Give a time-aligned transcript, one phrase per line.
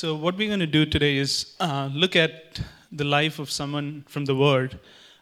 [0.00, 2.60] So, what we're going to do today is uh, look at
[2.92, 4.78] the life of someone from the Word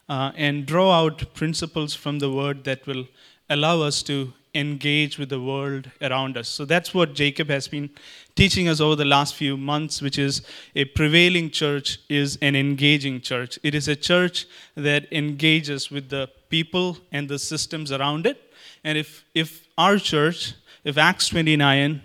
[0.07, 3.07] uh, and draw out principles from the Word that will
[3.49, 6.49] allow us to engage with the world around us.
[6.49, 7.89] So, that's what Jacob has been
[8.35, 10.43] teaching us over the last few months, which is
[10.75, 13.59] a prevailing church is an engaging church.
[13.63, 18.53] It is a church that engages with the people and the systems around it.
[18.85, 20.53] And if, if our church,
[20.85, 22.03] if Acts 29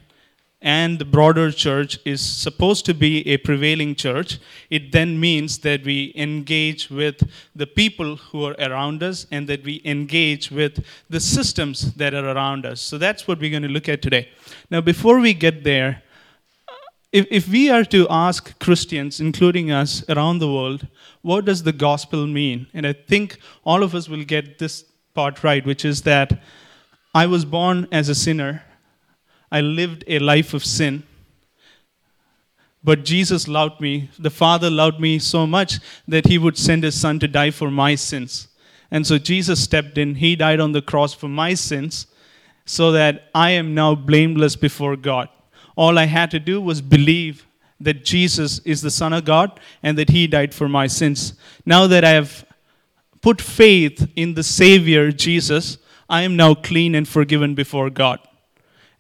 [0.62, 5.84] and the broader church is supposed to be a prevailing church, it then means that
[5.84, 11.20] we engage with the people who are around us and that we engage with the
[11.20, 12.80] systems that are around us.
[12.80, 14.30] So that's what we're going to look at today.
[14.70, 16.04] Now, before we get there,
[17.12, 20.86] if, if we are to ask Christians, including us around the world,
[21.24, 22.68] what does the gospel mean?
[22.74, 24.86] And I think all of us will get this
[25.16, 26.42] part right, which is that
[27.14, 28.64] I was born as a sinner
[29.52, 31.04] I lived a life of sin.
[32.84, 34.10] But Jesus loved me.
[34.18, 37.70] The Father loved me so much that He would send His Son to die for
[37.70, 38.48] my sins.
[38.90, 40.16] And so Jesus stepped in.
[40.16, 42.08] He died on the cross for my sins
[42.66, 45.30] so that I am now blameless before God.
[45.76, 47.46] All I had to do was believe
[47.80, 51.34] that Jesus is the Son of God and that He died for my sins.
[51.66, 52.46] Now that I have
[53.22, 55.78] put faith in the Savior, Jesus,
[56.10, 58.20] I am now clean and forgiven before God.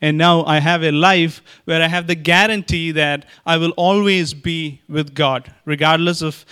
[0.02, 4.33] And now I have a life where I have the guarantee that I will always
[4.33, 6.43] be with God, regardless of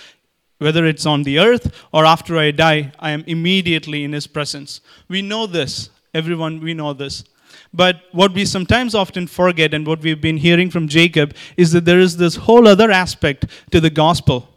[0.58, 4.80] whether it's on the earth or after I die, I am immediately in His presence.
[5.08, 5.90] We know this.
[6.14, 7.24] Everyone, we know this.
[7.72, 11.84] But what we sometimes often forget, and what we've been hearing from Jacob, is that
[11.84, 14.48] there is this whole other aspect to the gospel,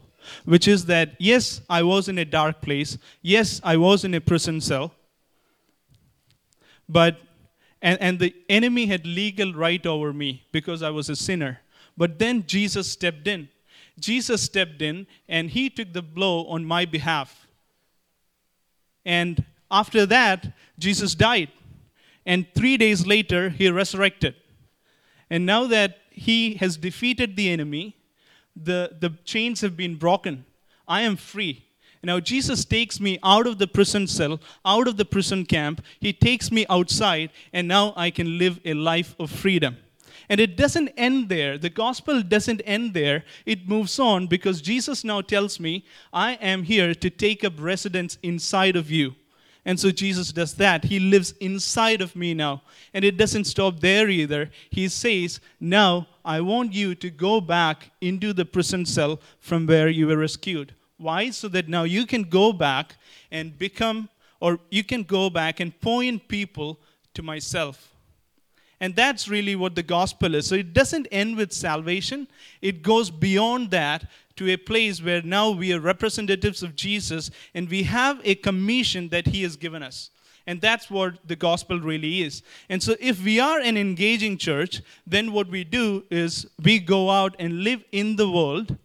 [0.46, 2.98] which is that, yes, I was in a dark place.
[3.22, 4.94] Yes, I was in a prison cell.
[6.90, 7.18] But
[7.84, 11.60] and, and the enemy had legal right over me because I was a sinner.
[11.98, 13.50] But then Jesus stepped in.
[14.00, 17.46] Jesus stepped in and he took the blow on my behalf.
[19.06, 21.50] And after that, Jesus died.
[22.26, 24.36] And three days later, he resurrected.
[25.30, 27.98] And now that he has defeated the enemy,
[28.56, 30.46] the, the chains have been broken.
[30.88, 31.66] I am free.
[32.04, 35.82] Now, Jesus takes me out of the prison cell, out of the prison camp.
[36.02, 39.78] He takes me outside, and now I can live a life of freedom.
[40.28, 41.58] And it doesn't end there.
[41.58, 43.24] The gospel doesn't end there.
[43.46, 48.18] It moves on because Jesus now tells me, I am here to take up residence
[48.22, 49.16] inside of you.
[49.66, 50.84] And so Jesus does that.
[50.86, 52.64] He lives inside of me now.
[52.94, 54.50] And it doesn't stop there either.
[54.70, 59.88] He says, Now I want you to go back into the prison cell from where
[59.88, 60.74] you were rescued.
[61.04, 61.30] Why?
[61.30, 62.96] So that now you can go back
[63.32, 64.10] and become,
[64.40, 66.80] or you can go back and point people
[67.14, 67.94] to myself.
[68.80, 70.48] And that's really what the gospel is.
[70.48, 72.28] So it doesn't end with salvation,
[72.62, 77.70] it goes beyond that to a place where now we are representatives of Jesus and
[77.70, 80.10] we have a commission that He has given us.
[80.46, 82.42] And that's what the gospel really is.
[82.68, 87.10] And so, if we are an engaging church, then what we do is we go
[87.10, 88.78] out and live in the world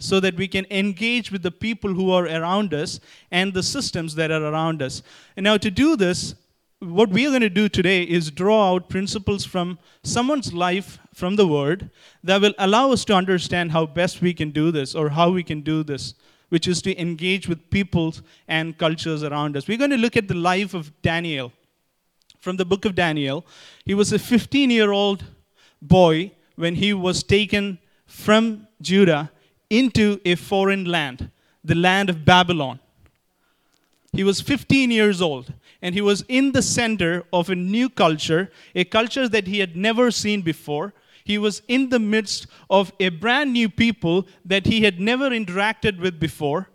[0.00, 2.98] so that we can engage with the people who are around us
[3.30, 5.02] and the systems that are around us.
[5.36, 6.34] And now, to do this,
[6.80, 11.36] what we are going to do today is draw out principles from someone's life from
[11.36, 11.90] the Word
[12.24, 15.42] that will allow us to understand how best we can do this or how we
[15.42, 16.14] can do this,
[16.48, 19.68] which is to engage with peoples and cultures around us.
[19.68, 21.52] We're going to look at the life of Daniel
[22.40, 23.44] from the book of Daniel.
[23.84, 25.24] He was a 15 year old
[25.82, 29.30] boy when he was taken from Judah
[29.70, 31.30] into a foreign land,
[31.64, 32.80] the land of Babylon.
[34.12, 38.50] He was 15 years old and he was in the center of a new culture,
[38.74, 40.92] a culture that he had never seen before.
[41.24, 46.00] He was in the midst of a brand new people that he had never interacted
[46.00, 46.68] with before.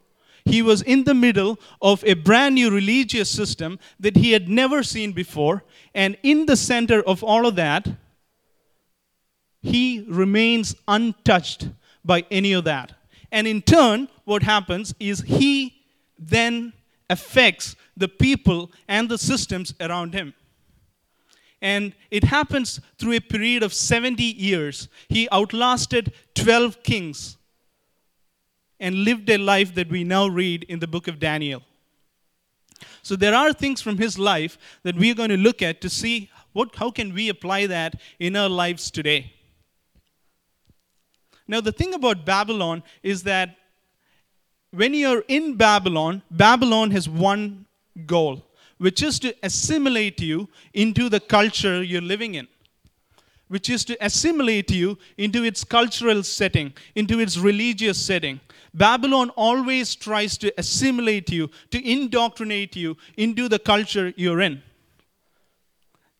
[0.45, 4.83] He was in the middle of a brand new religious system that he had never
[4.83, 5.63] seen before.
[5.93, 7.87] And in the center of all of that,
[9.61, 11.69] he remains untouched
[12.05, 12.93] by any of that.
[13.31, 15.81] And in turn, what happens is he
[16.17, 16.73] then
[17.09, 20.33] affects the people and the systems around him.
[21.61, 24.87] And it happens through a period of 70 years.
[25.09, 27.37] He outlasted 12 kings
[28.79, 31.63] and lived a life that we now read in the book of Daniel.
[33.01, 35.89] So there are things from his life that we are going to look at to
[35.89, 39.34] see what, how can we apply that in our lives today.
[41.47, 43.55] Now, the thing about Babylon is that
[44.71, 47.65] when you're in Babylon, Babylon has one
[48.05, 48.43] goal,
[48.77, 52.47] which is to assimilate you into the culture you're living in.
[53.47, 58.39] which is to assimilate you into its cultural setting, into its religious setting.
[58.73, 64.61] Babylon always tries to assimilate you, to indoctrinate you into the culture you're in.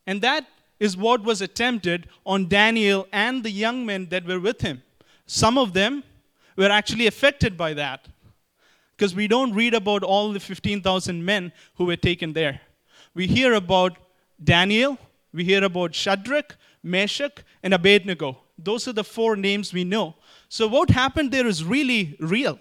[0.07, 0.45] And that
[0.79, 4.83] is what was attempted on Daniel and the young men that were with him.
[5.25, 6.03] Some of them
[6.55, 8.07] were actually affected by that
[8.95, 12.61] because we don't read about all the 15,000 men who were taken there.
[13.13, 13.97] We hear about
[14.43, 14.97] Daniel,
[15.33, 18.37] we hear about Shadrach, Meshach, and Abednego.
[18.57, 20.15] Those are the four names we know.
[20.47, 22.59] So, what happened there is really real.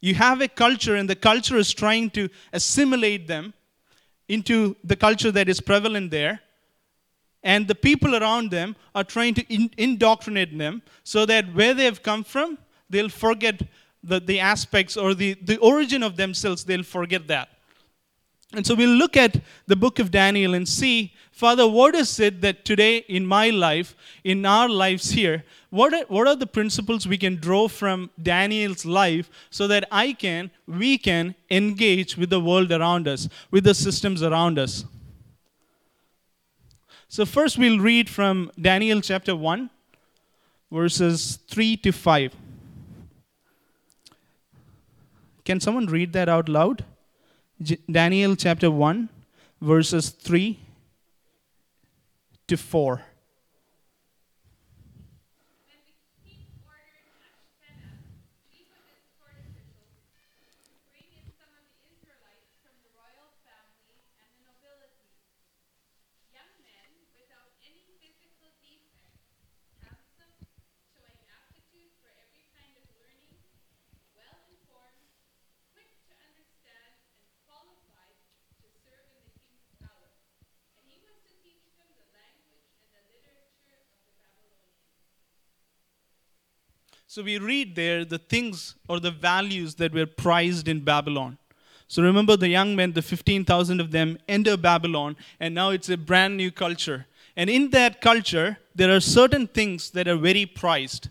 [0.00, 3.52] You have a culture, and the culture is trying to assimilate them
[4.28, 6.40] into the culture that is prevalent there.
[7.42, 11.84] And the people around them are trying to in- indoctrinate them so that where they
[11.84, 12.58] have come from,
[12.88, 13.62] they'll forget
[14.02, 17.48] the, the aspects or the, the origin of themselves, they'll forget that.
[18.52, 22.40] And so we'll look at the book of Daniel and see, Father, what is it
[22.40, 23.94] that today in my life,
[24.24, 28.84] in our lives here, what are, what are the principles we can draw from Daniel's
[28.84, 33.74] life so that I can, we can engage with the world around us, with the
[33.74, 34.84] systems around us?
[37.12, 39.68] So, first we'll read from Daniel chapter 1,
[40.70, 42.36] verses 3 to 5.
[45.44, 46.84] Can someone read that out loud?
[47.90, 49.08] Daniel chapter 1,
[49.60, 50.60] verses 3
[52.46, 53.02] to 4.
[87.12, 91.38] So we read there the things or the values that were prized in Babylon.
[91.88, 95.96] So remember the young men, the 15,000 of them enter Babylon, and now it's a
[95.96, 97.08] brand new culture.
[97.34, 101.08] And in that culture, there are certain things that are very prized.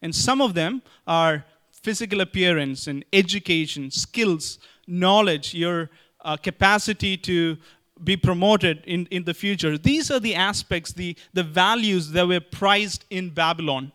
[0.00, 7.56] And some of them are physical appearance and education, skills, knowledge, your uh, capacity to
[8.04, 9.76] be promoted in, in the future.
[9.76, 13.90] These are the aspects, the, the values that were prized in Babylon.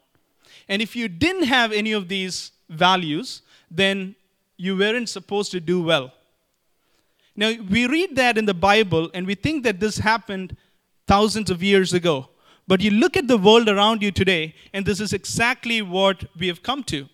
[0.67, 4.15] And if you didn't have any of these values, then
[4.57, 6.11] you weren't supposed to do well.
[7.35, 10.55] Now, we read that in the Bible and we think that this happened
[11.05, 12.29] thousands of years ago.
[12.67, 16.47] But you look at the world around you today, and this is exactly what we
[16.47, 17.07] have come to.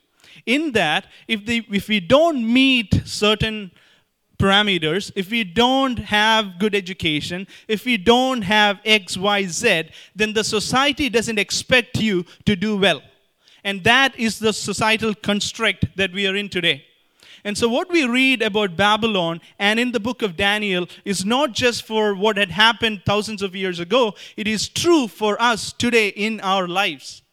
[0.46, 3.72] In that, if, if we don't meet certain
[4.40, 10.34] parameters, if we don't have good education, if we don't have X, Y, Z, then
[10.34, 13.02] the society doesn't expect you to do well.
[13.64, 16.86] And that is the societal construct that we are in today.
[17.44, 21.54] And so, what we read about Babylon and in the book of Daniel is not
[21.54, 26.10] just for what had happened thousands of years ago, it is true for us today
[26.10, 27.24] in our lives.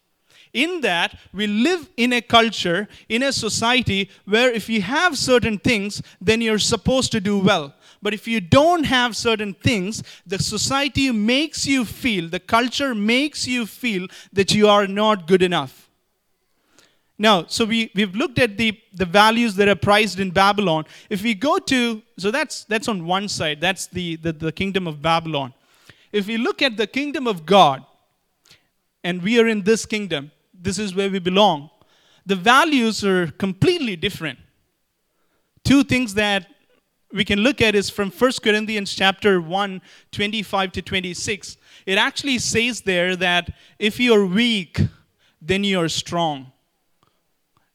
[0.51, 5.59] In that, we live in a culture, in a society where if you have certain
[5.59, 7.75] things, then you're supposed to do well.
[8.01, 13.47] But if you don't have certain things, the society makes you feel, the culture makes
[13.47, 15.88] you feel that you are not good enough.
[17.21, 20.85] Now, so we, we've looked at the, the values that are prized in Babylon.
[21.09, 24.87] If we go to, so that's, that's on one side, that's the, the, the kingdom
[24.87, 25.53] of Babylon.
[26.13, 27.85] If we look at the kingdom of God,
[29.03, 31.69] and we are in this kingdom, this is where we belong,
[32.25, 34.39] the values are completely different.
[35.65, 36.47] Two things that
[37.11, 39.81] we can look at is from 1 Corinthians chapter 1,
[40.13, 41.57] 25 to 26.
[41.85, 44.79] It actually says there that if you're weak,
[45.41, 46.53] then you're strong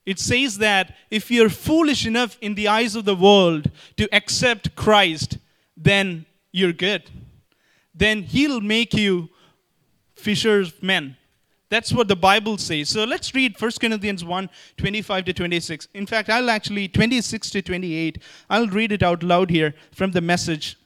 [0.07, 4.77] it says that if you're foolish enough in the eyes of the world to accept
[4.77, 5.39] Christ,
[5.77, 7.11] then you're good.
[7.95, 9.31] Then He'll make you
[10.15, 11.17] fishers men.
[11.71, 12.91] That's what the Bible says.
[12.91, 15.89] So let's read 1 Corinthians 1 25 to 26.
[15.95, 20.21] In fact, I'll actually, 26 to 28, I'll read it out loud here from the
[20.21, 20.77] message.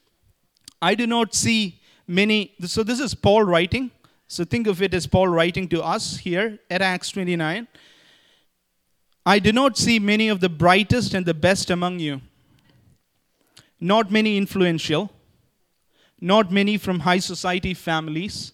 [0.81, 2.55] I do not see many.
[2.61, 3.91] So this is Paul writing.
[4.29, 7.67] So think of it as Paul writing to us here at Acts 29.
[9.25, 12.21] I do not see many of the brightest and the best among you,
[13.81, 15.13] not many influential,
[16.21, 18.53] not many from high society families.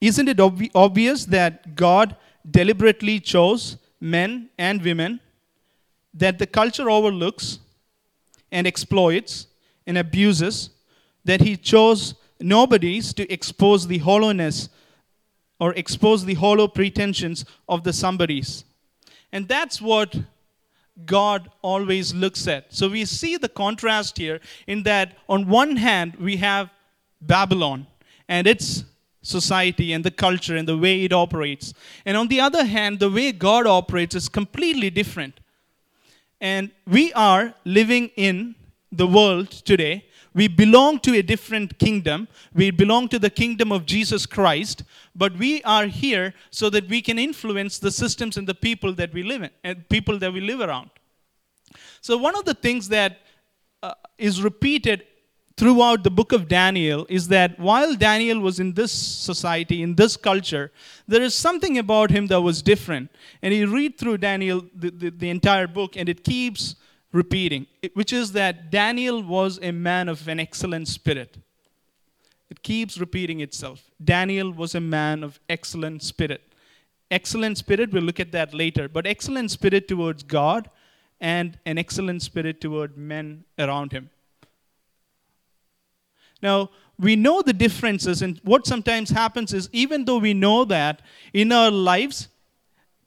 [0.00, 2.16] Isn't it ob- obvious that God
[2.48, 5.20] deliberately chose men and women
[6.12, 7.58] that the culture overlooks
[8.52, 9.46] and exploits
[9.86, 10.70] and abuses,
[11.24, 14.68] that He chose nobodies to expose the hollowness
[15.58, 18.64] or expose the hollow pretensions of the somebodies.
[19.34, 20.14] And that's what
[21.04, 22.72] God always looks at.
[22.72, 26.70] So we see the contrast here in that on one hand we have
[27.20, 27.88] Babylon
[28.28, 28.84] and its
[29.22, 31.74] society and the culture and the way it operates.
[32.06, 35.40] And on the other hand, the way God operates is completely different.
[36.40, 38.54] And we are living in
[38.92, 40.04] the world today.
[40.34, 42.26] We belong to a different kingdom.
[42.52, 44.82] We belong to the kingdom of Jesus Christ,
[45.14, 49.14] but we are here so that we can influence the systems and the people that
[49.14, 50.90] we live in, and people that we live around.
[52.00, 53.18] So, one of the things that
[53.82, 55.04] uh, is repeated
[55.56, 60.16] throughout the book of Daniel is that while Daniel was in this society, in this
[60.16, 60.72] culture,
[61.06, 63.10] there is something about him that was different.
[63.40, 66.74] And you read through Daniel, the, the, the entire book, and it keeps
[67.14, 71.38] repeating, which is that Daniel was a man of an excellent spirit.
[72.50, 73.84] It keeps repeating itself.
[74.02, 76.42] Daniel was a man of excellent spirit.
[77.10, 80.68] Excellent spirit, we'll look at that later, but excellent spirit towards God
[81.20, 84.10] and an excellent spirit toward men around him.
[86.42, 91.00] Now, we know the differences, and what sometimes happens is even though we know that
[91.32, 92.28] in our lives,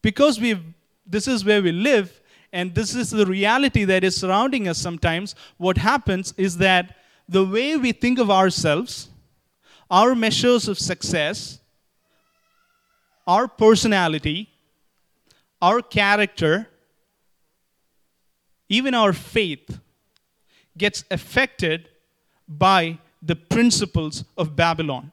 [0.01, 0.57] because we
[1.05, 2.21] this is where we live,
[2.53, 6.95] and this is the reality that is surrounding us sometimes, what happens is that
[7.27, 9.09] the way we think of ourselves,
[9.89, 11.59] our measures of success,
[13.25, 14.49] our personality,
[15.61, 16.67] our character,
[18.69, 19.79] even our faith
[20.77, 21.89] gets affected
[22.47, 25.11] by the principles of Babylon.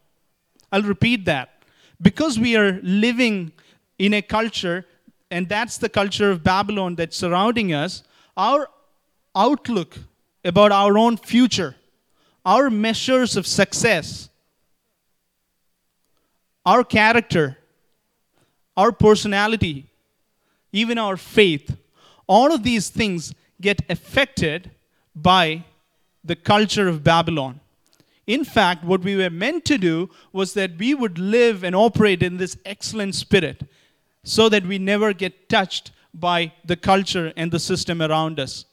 [0.71, 1.62] I'll repeat that.
[2.00, 3.53] Because we are living
[3.99, 4.85] in a culture,
[5.35, 8.05] and that's the culture of Babylon that's surrounding us,
[8.37, 8.69] our
[9.35, 9.99] outlook
[10.45, 11.75] about our own future,
[12.47, 14.29] our measures of success,
[16.64, 17.59] our character,
[18.76, 19.91] our personality,
[20.71, 21.76] even our faith,
[22.29, 24.71] all of these things get affected
[25.17, 25.64] by
[26.23, 27.59] the culture of Babylon.
[28.29, 32.23] In fact, what we were meant to do was that we would live and operate
[32.23, 33.64] in this excellent spirit
[34.25, 38.64] so that we never get touched by the culture and the system around us.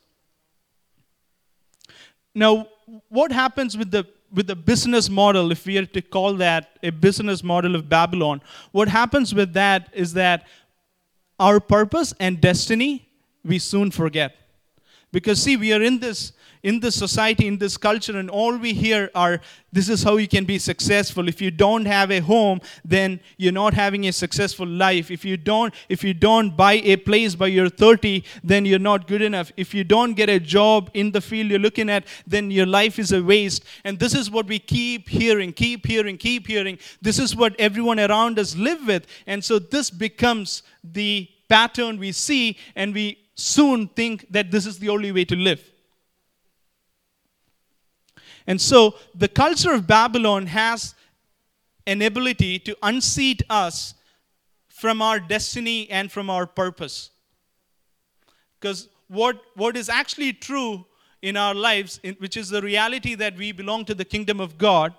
[2.33, 2.67] Now,
[3.09, 6.89] what happens with the with the business model, if we are to call that a
[6.89, 8.41] business model of Babylon,
[8.71, 10.47] what happens with that is that
[11.37, 13.09] our purpose and destiny
[13.43, 14.35] we soon forget.
[15.11, 16.31] Because, see, we are in this
[16.63, 19.41] in this society, in this culture, and all we hear are
[19.73, 21.27] this is how you can be successful.
[21.29, 25.09] If you don't have a home, then you're not having a successful life.
[25.09, 29.07] If you don't, if you don't buy a place by you're 30, then you're not
[29.07, 29.51] good enough.
[29.55, 32.99] If you don't get a job in the field you're looking at, then your life
[32.99, 33.63] is a waste.
[33.85, 36.77] And this is what we keep hearing, keep hearing, keep hearing.
[37.01, 39.07] This is what everyone around us live with.
[39.25, 44.79] And so this becomes the pattern we see, and we soon think that this is
[44.79, 45.70] the only way to live.
[48.47, 50.95] And so the culture of Babylon has
[51.87, 53.93] an ability to unseat us
[54.67, 57.11] from our destiny and from our purpose.
[58.59, 60.85] Because what, what is actually true
[61.21, 64.57] in our lives, in, which is the reality that we belong to the kingdom of
[64.57, 64.93] God,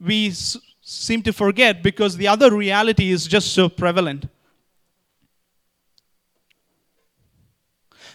[0.00, 4.28] we s- seem to forget because the other reality is just so prevalent.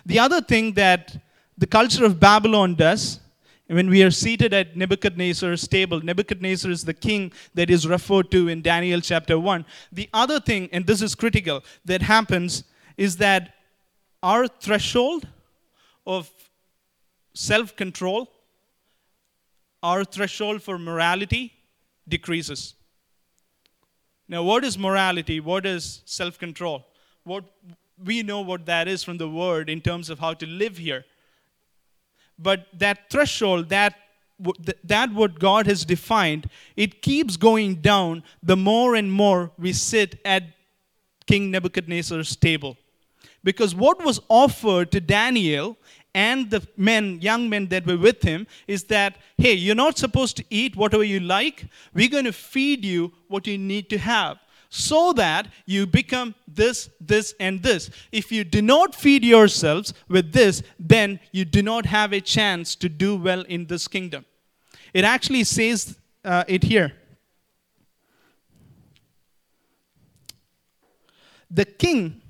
[0.06, 1.22] The other thing that
[1.58, 3.20] the culture of Babylon does
[3.72, 8.50] when we are seated at Nebuchadnezzar's table, Nebuchadnezzar is the king that is referred to
[8.50, 9.66] in Daniel chapter 1.
[9.92, 12.66] The other thing, and this is critical, that happens
[12.98, 13.54] is that
[14.22, 15.28] our threshold
[16.06, 16.30] of
[17.34, 18.30] self control,
[19.82, 21.54] our threshold for morality
[22.08, 22.76] decreases.
[24.28, 25.40] Now, what is morality?
[25.40, 26.86] What is self control?
[27.24, 27.46] What
[28.04, 31.06] we know what that is from the word in terms of how to live here
[32.38, 33.96] but that threshold, that
[34.84, 40.20] that what God has defined, it keeps going down the more and more we sit
[40.26, 40.44] at
[41.28, 42.76] King Nebuchadnezzar's table.
[43.44, 45.78] Because what was offered to Daniel
[46.14, 50.38] and the men, young men that were with him, is that, hey, you're not supposed
[50.38, 51.66] to eat whatever you like.
[51.94, 54.40] We're going to feed you what you need to have
[54.74, 57.90] so that you become this, this, and this.
[58.10, 62.74] If you do not feed yourselves with this, then you do not have a chance
[62.78, 64.26] to do well in this kingdom.
[64.94, 66.94] It actually says uh, it here.
[71.52, 72.22] The king,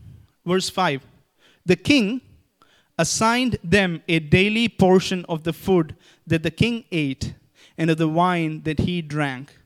[0.44, 1.06] verse 5,
[1.64, 2.22] the king
[2.98, 5.96] assigned them a daily portion of the food
[6.26, 7.36] that the king ate
[7.78, 9.61] and of the wine that he drank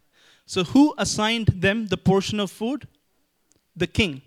[0.45, 2.87] So, who assigned them the portion of food?
[3.75, 4.21] The king.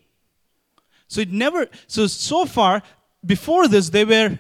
[1.07, 2.83] So, it never, so, so far,
[3.25, 4.39] before this, they were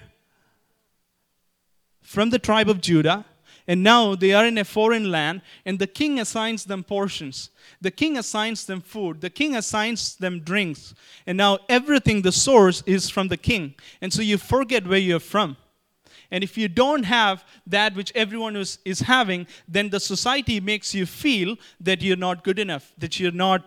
[2.03, 3.25] from the tribe of Judah,
[3.67, 7.51] and now they are in a foreign land, and the king assigns them portions.
[7.83, 9.21] The king assigns them food.
[9.21, 10.95] The king assigns them drinks.
[11.27, 13.75] And now everything, the source, is from the king.
[14.01, 15.59] And so you forget where you're from.
[16.31, 20.95] And if you don't have that which everyone is, is having, then the society makes
[20.95, 23.65] you feel that you're not good enough, that you're not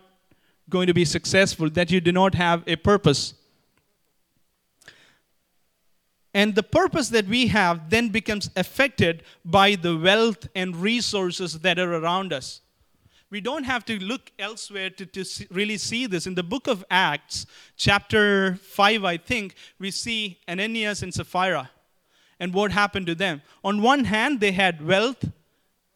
[0.70, 3.34] going to be successful, that you do not have a purpose.
[6.34, 11.78] And the purpose that we have then becomes affected by the wealth and resources that
[11.78, 12.62] are around us.
[13.30, 16.28] We don't have to look elsewhere to, to see, really see this.
[16.28, 21.70] In the book of Acts, chapter 5, I think, we see Ananias and Sapphira
[22.42, 23.44] and what happened to them.
[23.64, 25.30] On one hand, they had wealth,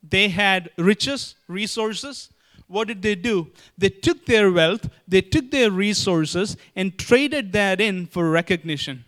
[0.07, 2.29] they had riches, resources.
[2.67, 3.51] What did they do?
[3.77, 9.05] They took their wealth, they took their resources, and traded that in for recognition.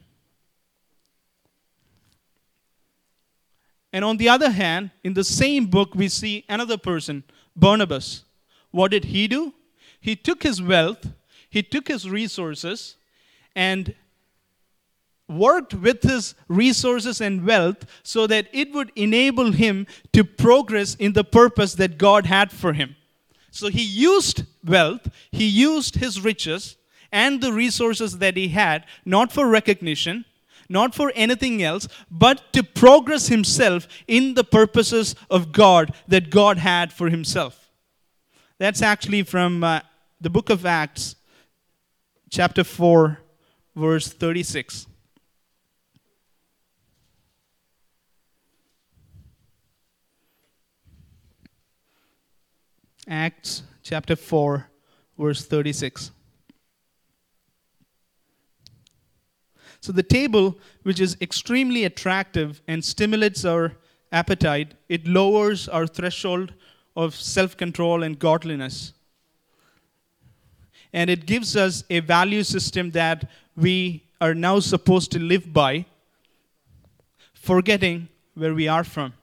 [3.93, 7.23] And on the other hand, in the same book, we see another person,
[7.55, 8.23] Barnabas.
[8.71, 9.53] What did he do?
[10.01, 11.13] He took his wealth,
[11.49, 12.95] he took his resources,
[13.55, 13.93] and
[15.29, 21.13] worked with his resources and wealth so that it would enable him to progress in
[21.13, 22.95] the purpose that God had for him.
[23.51, 26.77] So he used wealth, he used his riches
[27.11, 30.25] and the resources that he had, not for recognition,
[30.69, 36.57] not for anything else, but to progress himself in the purposes of God that God
[36.57, 37.69] had for himself.
[38.57, 39.81] That's actually from uh,
[40.19, 41.15] the book of Acts,
[42.29, 43.19] chapter 4,
[43.75, 44.87] verse 36.
[53.07, 54.69] Acts chapter 4,
[55.17, 56.11] verse 36.
[59.79, 63.73] So, the table, which is extremely attractive and stimulates our
[64.11, 66.53] appetite, it lowers our threshold
[66.95, 68.93] of self control and godliness.
[70.91, 75.85] And it gives us a value system that we are now supposed to live by,
[77.33, 79.13] forgetting where we are from.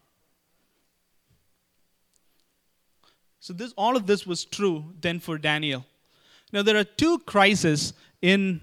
[3.44, 5.85] So this all of this was true then for Daniel.
[6.50, 8.62] Now there are two crises in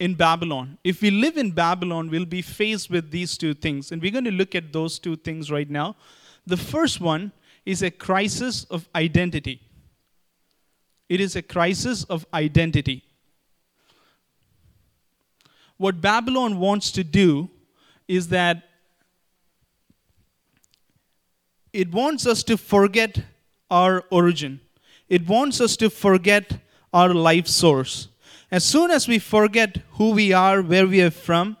[0.00, 0.78] in Babylon.
[0.82, 3.92] If we live in Babylon, we'll be faced with these two things.
[3.92, 5.94] And we're going to look at those two things right now.
[6.44, 7.30] The first one
[7.64, 9.60] is a crisis of identity.
[11.08, 13.04] It is a crisis of identity.
[15.76, 17.48] What Babylon wants to do
[18.08, 18.64] is that
[21.72, 23.22] it wants us to forget
[23.70, 24.60] our origin,
[25.08, 26.58] it wants us to forget
[26.92, 28.08] our life source.
[28.50, 31.56] As soon as we forget who we are, where we are from,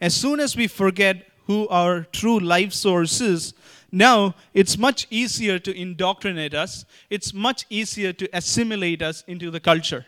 [0.00, 3.54] as soon as we forget who our true life source is,
[3.90, 9.60] now it's much easier to indoctrinate us, it's much easier to assimilate us into the
[9.60, 10.06] culture.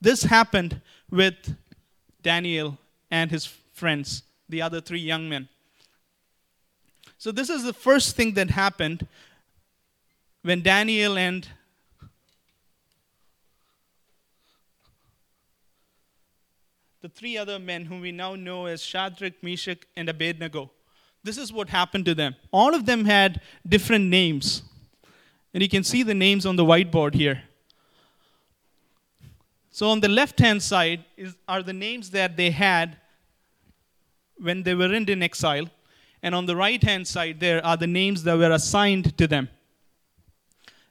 [0.00, 1.56] This happened with
[2.22, 2.78] Daniel
[3.10, 5.48] and his friends, the other three young men.
[7.18, 9.06] So, this is the first thing that happened
[10.42, 11.48] when Daniel and
[17.00, 20.70] the three other men whom we now know as Shadrach, Meshach, and Abednego.
[21.22, 22.36] This is what happened to them.
[22.52, 24.62] All of them had different names.
[25.54, 27.42] And you can see the names on the whiteboard here.
[29.70, 32.96] So on the left hand side is, are the names that they had
[34.36, 35.68] when they were in exile.
[36.22, 39.48] And on the right hand side, there are the names that were assigned to them.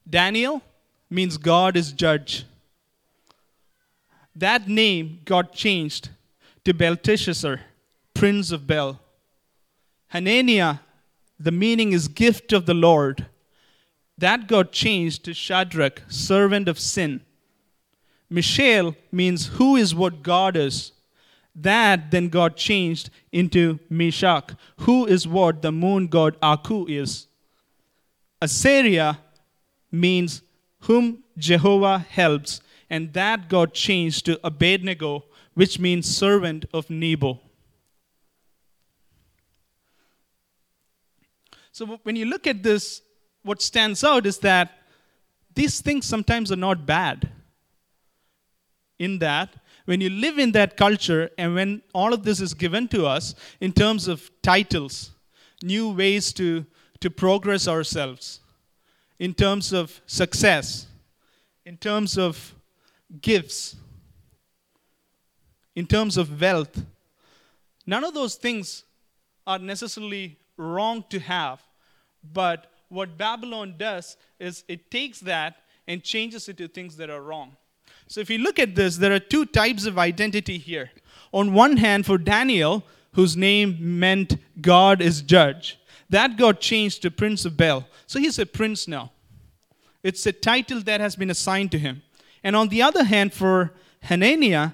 [0.09, 0.61] Daniel
[1.09, 2.45] means God is judge
[4.37, 6.09] that name got changed
[6.63, 7.61] to Belteshazzar,
[8.13, 8.99] prince of Bel.
[10.09, 10.75] Hananiah,
[11.39, 13.25] the meaning is gift of the Lord.
[14.15, 17.21] That got changed to Shadrach, servant of sin.
[18.29, 20.91] Mishael means who is what God is.
[21.55, 27.25] That then got changed into Meshach, who is what the moon god Aku is.
[28.39, 29.15] Azariah
[29.91, 30.41] means
[30.81, 37.41] whom Jehovah helps and that got changed to Abednego, which means servant of Nebo.
[41.71, 43.01] So when you look at this,
[43.43, 44.79] what stands out is that
[45.53, 47.29] these things sometimes are not bad.
[48.99, 52.87] In that, when you live in that culture and when all of this is given
[52.89, 55.11] to us in terms of titles,
[55.61, 56.65] new ways to,
[56.99, 58.39] to progress ourselves,
[59.19, 60.87] in terms of success,
[61.65, 62.53] in terms of
[63.21, 63.75] gifts,
[65.75, 66.83] in terms of wealth.
[67.85, 68.83] None of those things
[69.45, 71.61] are necessarily wrong to have,
[72.33, 77.21] but what Babylon does is it takes that and changes it to things that are
[77.21, 77.55] wrong.
[78.07, 80.91] So if you look at this, there are two types of identity here.
[81.31, 87.11] On one hand, for Daniel, whose name meant God is judge, that got changed to
[87.11, 87.87] Prince of Bel.
[88.05, 89.11] So he's a prince now.
[90.03, 92.03] It's a title that has been assigned to him.
[92.43, 94.71] And on the other hand, for Hananiah,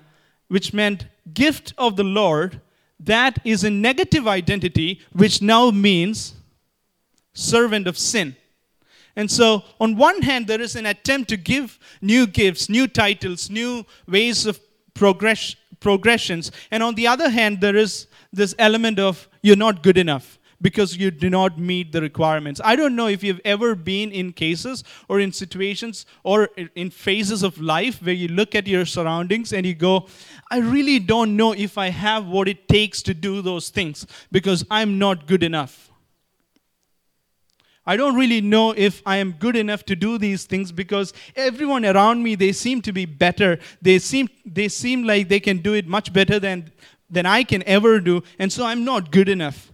[0.48, 2.62] which meant gift of the Lord,
[3.00, 6.36] that is a negative identity, which now means
[7.34, 8.36] servant of sin.
[9.16, 13.50] And so, on one hand, there is an attempt to give new gifts, new titles,
[13.50, 14.60] new ways of
[14.94, 16.52] progress, progressions.
[16.72, 20.96] And on the other hand, there is this element of you're not good enough because
[20.98, 22.62] you do not meet the requirements.
[22.64, 27.44] I don't know if you've ever been in cases or in situations or in phases
[27.44, 30.08] of life where you look at your surroundings and you go,
[30.50, 34.66] I really don't know if I have what it takes to do those things because
[34.72, 35.92] I'm not good enough.
[37.86, 41.86] I don't really know if I am good enough to do these things because everyone
[41.86, 43.60] around me they seem to be better.
[43.82, 46.72] They seem they seem like they can do it much better than
[47.10, 49.73] than I can ever do and so I'm not good enough.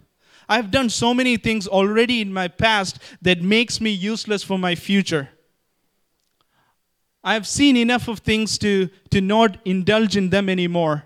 [0.50, 4.74] I've done so many things already in my past that makes me useless for my
[4.74, 5.30] future.
[7.24, 11.04] I've seen enough of things to, to not indulge in them anymore.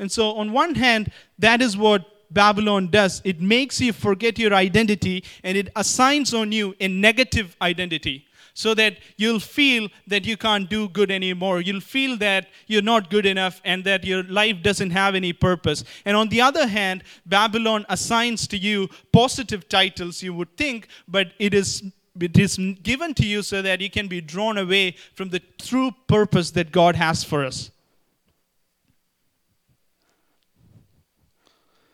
[0.00, 3.20] And so, on one hand, that is what Babylon does.
[3.24, 8.26] It makes you forget your identity and it assigns on you a negative identity
[8.60, 11.62] so that you'll feel that you can't do good anymore.
[11.62, 15.82] You'll feel that you're not good enough and that your life doesn't have any purpose.
[16.04, 21.28] And on the other hand, Babylon assigns to you positive titles, you would think, but
[21.38, 21.82] it is
[22.20, 25.92] it is given to you so that you can be drawn away from the true
[26.06, 27.70] purpose that God has for us.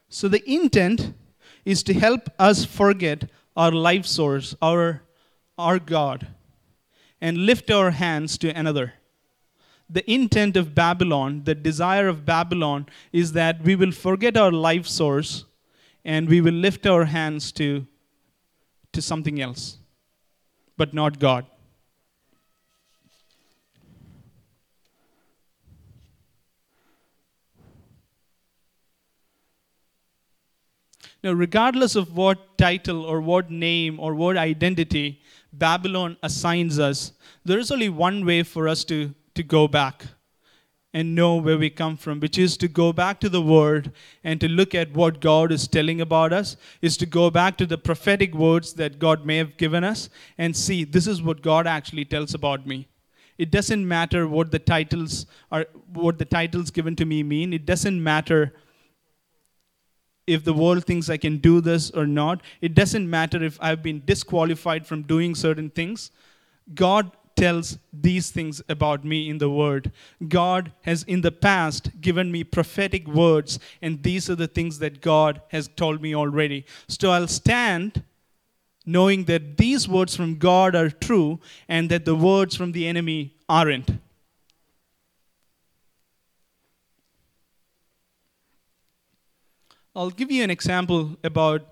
[0.09, 1.15] So the intent
[1.65, 5.03] is to help us forget our life source, our,
[5.59, 6.27] our God
[7.27, 8.95] and lift our hands to another.
[9.91, 14.87] The intent of Babylon, the desire of Babylon, is that we will forget our life
[14.87, 15.45] source
[16.05, 17.85] and we will lift our hands to,
[18.93, 19.79] to something else,
[20.77, 21.47] but not God.
[31.27, 35.21] Now, regardless of what title or what name or what identity
[35.53, 40.05] Babylon assigns us, there is only one way for us to, to go back
[40.95, 43.91] and know where we come from, which is to go back to the Word
[44.23, 47.67] and to look at what God is telling about us, is to go back to
[47.67, 50.09] the prophetic words that God may have given us
[50.39, 52.87] and see this is what God actually tells about me.
[53.37, 57.53] It doesn't matter what the titles are, what the titles given to me mean.
[57.53, 58.55] It doesn't matter
[60.27, 62.43] if the world thinks I can do this or not.
[62.61, 66.11] It doesn't matter if I've been disqualified from doing certain things.
[66.75, 69.93] God tells these things about me in the Word.
[70.27, 75.01] God has in the past given me prophetic words, and these are the things that
[75.01, 76.65] God has told me already.
[76.89, 78.03] So I'll stand
[78.87, 83.35] knowing that these words from God are true and that the words from the enemy
[83.49, 83.91] aren't.
[89.97, 91.63] I'll give you an example about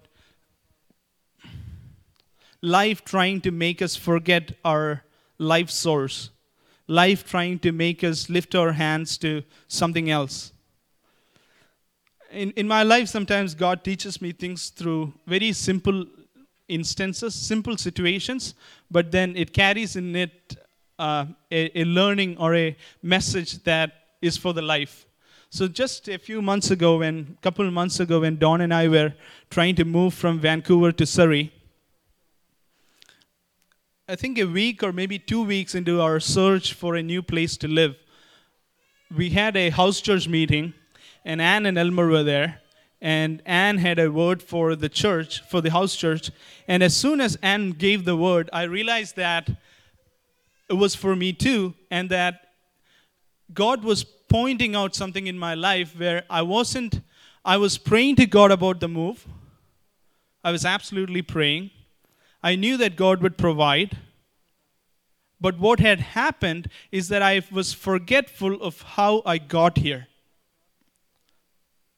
[2.63, 5.05] life trying to make us forget our
[5.37, 6.31] life source,
[6.89, 10.55] life trying to make us lift our hands to something else.
[12.31, 16.07] In, in my life, sometimes God teaches me things through very simple
[16.67, 18.55] instances, simple situations,
[18.91, 20.57] but then it carries in it
[20.99, 25.04] uh, a, a learning or a message that is for the life.
[25.55, 28.89] So just a few months ago, when a couple months ago, when Don and I
[28.89, 29.15] were
[29.51, 31.53] trying to move from Vancouver to Surrey,
[34.09, 37.57] I think a week or maybe two weeks into our search for a new place
[37.59, 37.95] to live,
[39.17, 40.75] we had a house church meeting,
[41.25, 42.61] and Anne and Elmer were there.
[43.01, 46.33] And Anne had a word for the church, for the house church.
[46.67, 49.49] And as soon as Anne gave the word, I realized that
[50.69, 52.49] it was for me too, and that
[53.53, 57.03] God was pointing out something in my life where I wasn't,
[57.45, 59.29] I was praying to God about the move.
[60.43, 61.71] I was absolutely praying.
[62.43, 63.97] I knew that God would provide.
[65.41, 70.09] But what had happened is that I was forgetful of how I got here.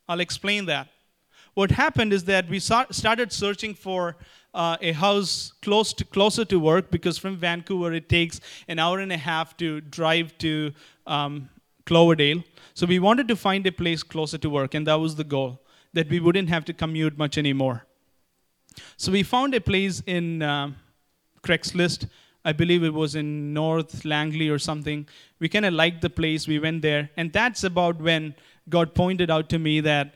[0.07, 0.88] I'll explain that.
[1.55, 4.18] What happened is that we started searching for
[4.53, 8.99] uh, a house close to closer to work because from Vancouver it takes an hour
[8.99, 10.72] and a half to drive to
[11.07, 11.49] um,
[11.87, 12.44] Cloverdale.
[12.75, 15.62] So we wanted to find a place closer to work, and that was the goal
[15.94, 17.87] that we wouldn't have to commute much anymore.
[18.99, 20.72] So we found a place in uh,
[21.42, 22.09] Craigslist.
[22.44, 25.09] I believe it was in North Langley or something.
[25.38, 26.46] We kind of liked the place.
[26.46, 27.11] We went there.
[27.16, 28.35] And that's about when
[28.68, 30.14] God pointed out to me that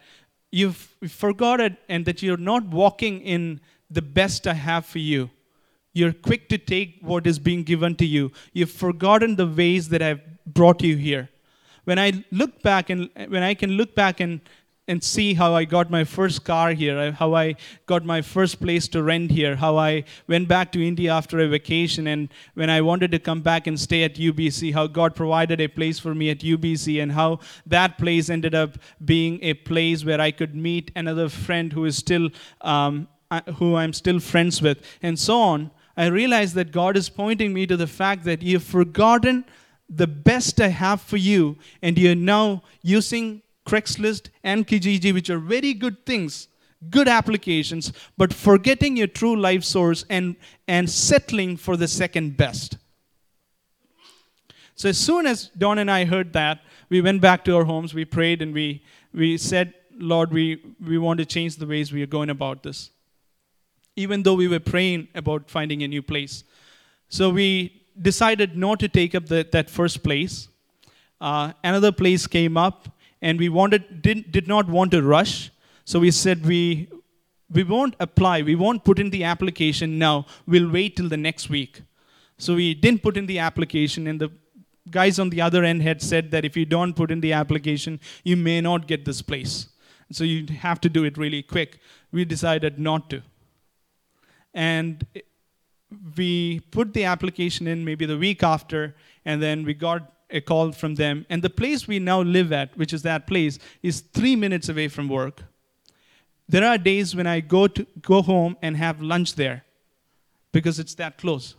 [0.52, 5.30] you've forgotten and that you're not walking in the best I have for you.
[5.92, 8.30] You're quick to take what is being given to you.
[8.52, 11.30] You've forgotten the ways that I've brought you here.
[11.90, 14.40] When I look back and when I can look back and
[14.86, 18.86] and see how I got my first car here, how I got my first place
[18.88, 22.80] to rent here, how I went back to India after a vacation, and when I
[22.80, 26.30] wanted to come back and stay at UBC, how God provided a place for me
[26.30, 30.92] at UBC, and how that place ended up being a place where I could meet
[30.94, 33.08] another friend who is still, um,
[33.56, 35.70] who I'm still friends with, and so on.
[35.96, 39.44] I realized that God is pointing me to the fact that you've forgotten
[39.90, 45.38] the best I have for you, and you're now using Craigslist and Kijiji, which are
[45.38, 46.48] very good things,
[46.88, 50.36] good applications, but forgetting your true life source and,
[50.68, 52.78] and settling for the second best.
[54.76, 57.92] So as soon as Don and I heard that, we went back to our homes,
[57.92, 62.02] we prayed, and we, we said, Lord, we, we want to change the ways we
[62.02, 62.90] are going about this.
[63.96, 66.44] Even though we were praying about finding a new place.
[67.08, 70.48] So we decided not to take up the, that first place.
[71.20, 72.88] Uh, another place came up,
[73.20, 75.50] and we wanted did, did not want to rush.
[75.84, 76.88] So we said we
[77.52, 80.26] we won't apply we won't put in the application now.
[80.46, 81.82] We'll wait till the next week.
[82.38, 84.30] So we didn't put in the application and the
[84.90, 88.00] guys on the other end had said that if you don't put in the application
[88.24, 89.68] you may not get this place.
[90.12, 91.78] So you have to do it really quick.
[92.12, 93.22] We decided not to.
[94.54, 95.06] And
[96.16, 100.72] we put the application in maybe the week after and then we got a call
[100.72, 101.26] from them.
[101.28, 104.88] And the place we now live at, which is that place, is three minutes away
[104.88, 105.42] from work.
[106.48, 109.64] There are days when I go, to, go home and have lunch there
[110.52, 111.54] because it's that close.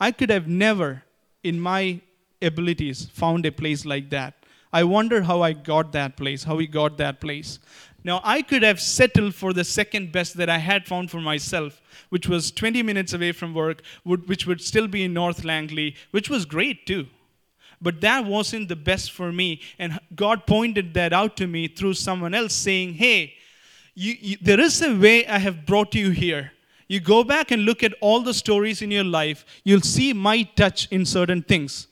[0.00, 1.02] I could have never,
[1.42, 2.00] in my
[2.42, 4.34] abilities, found a place like that.
[4.72, 7.60] I wonder how I got that place, how we got that place.
[8.04, 11.80] Now, I could have settled for the second best that I had found for myself,
[12.10, 16.28] which was 20 minutes away from work, which would still be in North Langley, which
[16.28, 17.06] was great too.
[17.80, 19.60] But that wasn't the best for me.
[19.78, 23.34] And God pointed that out to me through someone else saying, Hey,
[23.94, 26.52] you, you, there is a way I have brought you here.
[26.88, 30.42] You go back and look at all the stories in your life, you'll see my
[30.42, 31.86] touch in certain things.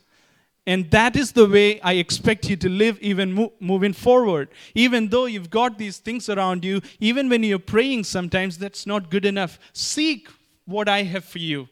[0.67, 4.49] And that is the way I expect you to live even mo- moving forward.
[4.75, 9.11] Even though you've got these things around you, even when you're praying, sometimes that's not
[9.11, 9.59] good enough.
[9.73, 10.29] Seek
[10.65, 11.69] what I have for you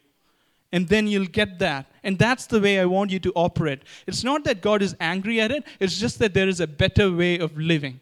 [0.73, 1.87] and then you'll get that.
[2.03, 3.83] And that's the way I want you to operate.
[4.07, 7.11] It's not that God is angry at it, it's just that there is a better
[7.11, 8.01] way of living.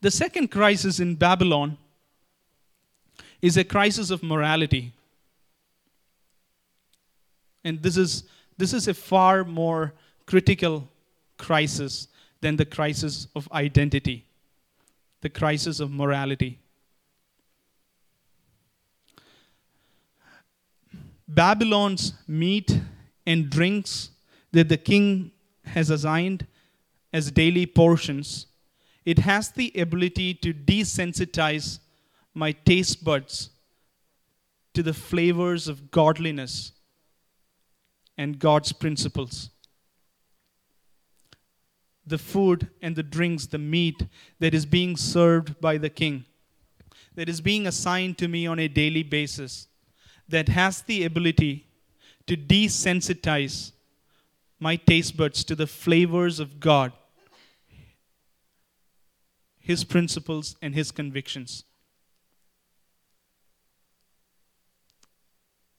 [0.00, 1.78] The second crisis in Babylon
[3.42, 4.92] is a crisis of morality.
[7.64, 8.24] And this is,
[8.58, 9.92] this is a far more
[10.26, 10.88] critical
[11.36, 12.08] crisis
[12.40, 14.24] than the crisis of identity,
[15.20, 16.58] the crisis of morality.
[21.28, 22.80] Babylon's meat
[23.26, 24.10] and drinks
[24.52, 25.32] that the king
[25.64, 26.46] has assigned
[27.12, 28.46] as daily portions,
[29.04, 31.80] it has the ability to desensitize
[32.34, 33.50] my taste buds
[34.74, 36.72] to the flavors of godliness
[38.16, 39.50] and God's principles.
[42.06, 44.06] The food and the drinks, the meat
[44.38, 46.24] that is being served by the king,
[47.14, 49.68] that is being assigned to me on a daily basis
[50.28, 51.66] that has the ability
[52.26, 53.72] to desensitize
[54.58, 56.92] my taste buds to the flavors of God,
[59.58, 61.64] His principles, and His convictions.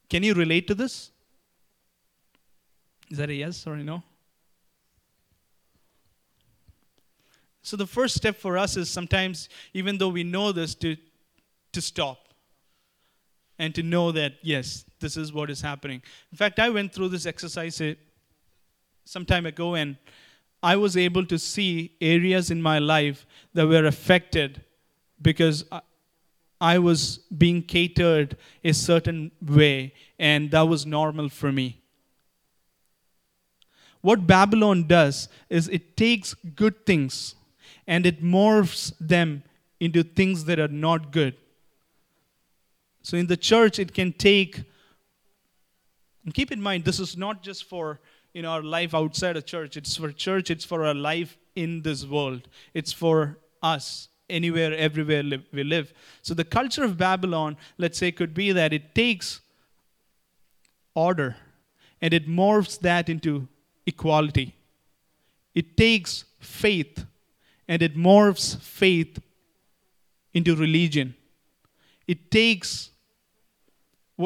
[0.10, 1.12] Can you relate to this?
[3.10, 4.04] Is that a yes or a no?
[7.62, 10.96] So the first step for us is sometimes, even though we know this, to,
[11.74, 12.30] to stop
[13.60, 16.02] and to know that, yes, this is what is happening.
[16.32, 17.96] In fact, I went through this exercise uh,
[19.04, 19.98] some time ago and
[20.64, 24.64] I was able to see areas in my life that were affected
[25.22, 25.66] because
[26.60, 31.82] I was being catered a certain way, and that was normal for me.
[34.02, 37.36] What Babylon does is it takes good things
[37.88, 39.44] and it morphs them
[39.80, 41.36] into things that are not good
[43.08, 44.64] So in the church, it can take,
[46.26, 48.02] and keep in mind, this is not just for
[48.34, 49.78] you know, our life outside of church.
[49.78, 52.50] It's for church, it's for our life in this world.
[52.74, 55.94] It's for us anywhere, everywhere we live.
[56.22, 59.40] So the culture of Babylon, let's say, could be that it takes
[60.94, 61.38] order
[62.02, 63.48] and it morphs that into
[63.88, 64.54] equality.
[65.56, 67.06] It takes faith
[67.68, 69.20] and it morphs faith
[70.34, 71.16] into religion.
[72.06, 72.92] It takes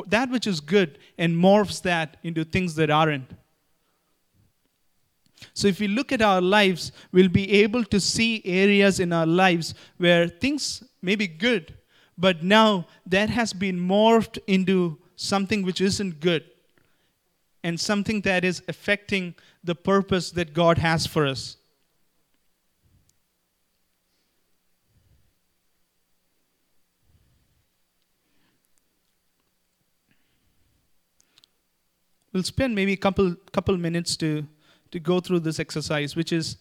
[0.07, 3.31] that which is good and morphs that into things that aren't.
[5.53, 9.25] So, if we look at our lives, we'll be able to see areas in our
[9.25, 11.73] lives where things may be good,
[12.17, 16.50] but now that has been morphed into something which isn't good
[17.63, 21.57] and something that is affecting the purpose that God has for us.
[32.33, 34.47] We'll spend maybe a couple couple minutes to
[34.91, 36.57] to go through this exercise, which is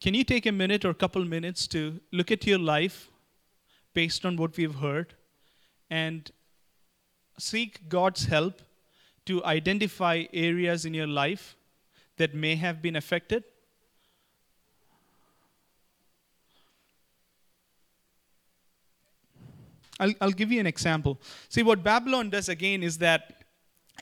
[0.00, 3.10] can you take a minute or a couple minutes to look at your life
[3.92, 5.14] based on what we've heard
[5.90, 6.30] and
[7.38, 8.62] seek God's help
[9.26, 11.56] to identify areas in your life
[12.16, 13.44] that may have been affected?
[19.98, 21.18] I'll, I'll give you an example.
[21.48, 23.44] See, what Babylon does again is that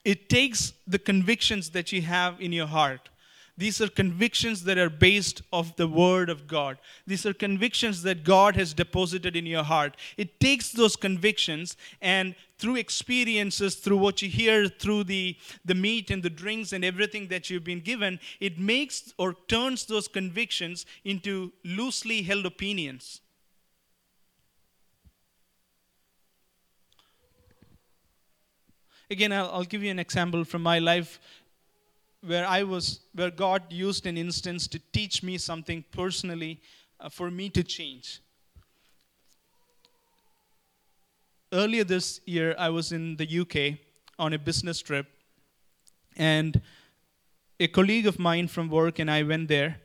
[0.05, 3.09] it takes the convictions that you have in your heart.
[3.57, 6.79] These are convictions that are based of the word of God.
[7.07, 9.97] These are convictions that God has deposited in your heart.
[10.16, 16.11] It takes those convictions and through experiences, through what you hear, through the, the meat
[16.11, 20.87] and the drinks and everything that you've been given, it makes or turns those convictions
[21.05, 23.20] into loosely held opinions.
[29.11, 31.20] Again, I'll, I'll give you an example from my life
[32.27, 36.62] where I was, where God used an instance to teach me something personally
[36.98, 38.22] uh, for me to change.
[41.54, 43.78] Earlier this year, I was in the UK
[44.18, 45.06] on a business trip,
[46.16, 46.60] and
[47.60, 49.80] a colleague of mine from work and I went there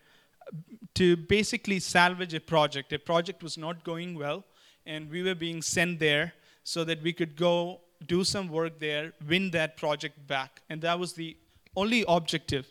[0.95, 2.91] to basically salvage a project.
[2.91, 4.45] A project was not going well,
[4.88, 9.13] and we were being sent there so that we could go do some work there,
[9.27, 10.63] win that project back.
[10.69, 11.38] And that was the
[11.75, 12.65] only objective.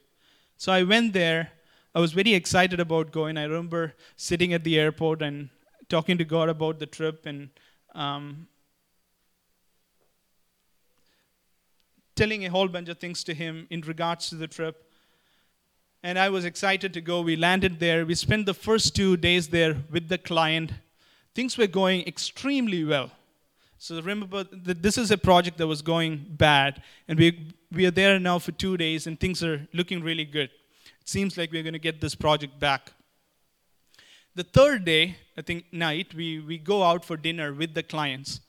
[0.57, 1.53] So I went there.
[1.95, 3.39] I was very excited about going.
[3.39, 5.51] I remember sitting at the airport and
[5.89, 7.51] talking to God about the trip and
[7.95, 8.49] um,
[12.19, 14.91] telling a whole bunch of things to Him in regards to the trip.
[16.03, 17.21] And I was excited to go.
[17.21, 18.05] We landed there.
[18.05, 20.73] We spent the first two days there with the client.
[21.35, 23.13] Things were going extremely well.
[23.79, 27.93] So remember that this is a project that was going bad, and we, we are
[27.93, 30.51] there now for two days, and things are looking really good.
[31.01, 32.93] It seems like we're going to get this project back.
[34.35, 38.41] The third day, I think night, we, we go out for dinner with the clients.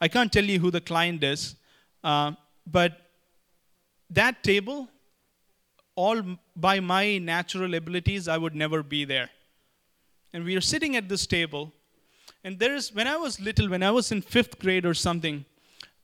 [0.00, 1.56] I can't tell you who the client is,
[2.02, 2.32] uh,
[2.66, 3.07] but
[4.10, 4.88] that table,
[5.94, 6.22] all
[6.54, 9.30] by my natural abilities, I would never be there.
[10.32, 11.72] And we are sitting at this table,
[12.44, 15.44] and there is, when I was little, when I was in fifth grade or something,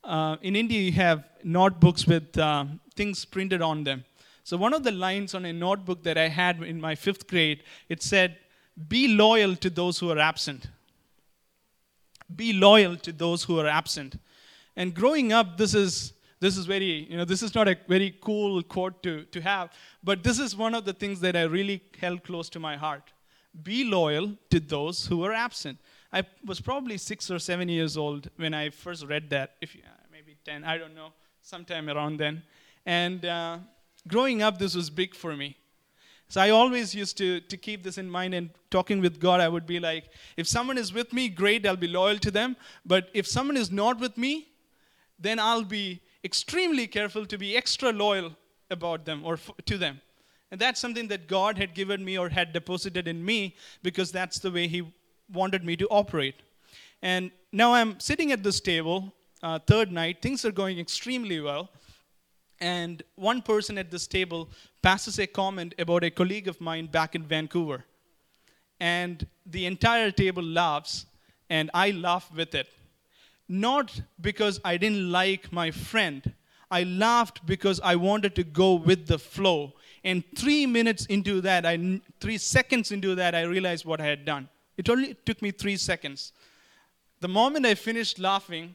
[0.02, 2.64] uh, in India you have notebooks with uh,
[2.94, 4.04] things printed on them.
[4.42, 7.62] So one of the lines on a notebook that I had in my fifth grade,
[7.88, 8.38] it said,
[8.88, 10.68] "Be loyal to those who are absent."
[12.34, 14.16] Be loyal to those who are absent.
[14.76, 16.13] And growing up, this is
[16.44, 19.70] this is very you know this is not a very cool quote to, to have
[20.10, 23.12] but this is one of the things that i really held close to my heart
[23.62, 25.78] be loyal to those who are absent
[26.14, 29.88] I was probably six or seven years old when I first read that, if uh,
[30.12, 32.44] maybe 10, I don't know, sometime around then.
[32.86, 33.58] And uh,
[34.06, 35.56] growing up, this was big for me.
[36.28, 39.48] So I always used to, to keep this in mind and talking with God, I
[39.48, 40.04] would be like,
[40.36, 42.56] if someone is with me, great, I'll be loyal to them.
[42.86, 44.46] But if someone is not with me,
[45.18, 48.34] then I'll be extremely careful to be extra loyal
[48.70, 50.00] about them or f- to them.
[50.50, 54.38] And that's something that God had given me or had deposited in me because that's
[54.38, 54.82] the way He
[55.32, 56.36] wanted me to operate.
[57.02, 59.12] And now I'm sitting at this table,
[59.42, 61.70] uh, third night, things are going extremely well.
[62.60, 64.48] And one person at this table
[64.80, 67.84] passes a comment about a colleague of mine back in Vancouver.
[68.80, 71.06] And the entire table laughs,
[71.50, 72.68] and I laugh with it.
[73.48, 76.32] Not because I didn't like my friend,
[76.70, 79.74] I laughed because I wanted to go with the flow.
[80.02, 84.24] And three minutes into that, I, three seconds into that, I realized what I had
[84.24, 84.48] done.
[84.76, 86.32] It only took me three seconds.
[87.20, 88.74] The moment I finished laughing,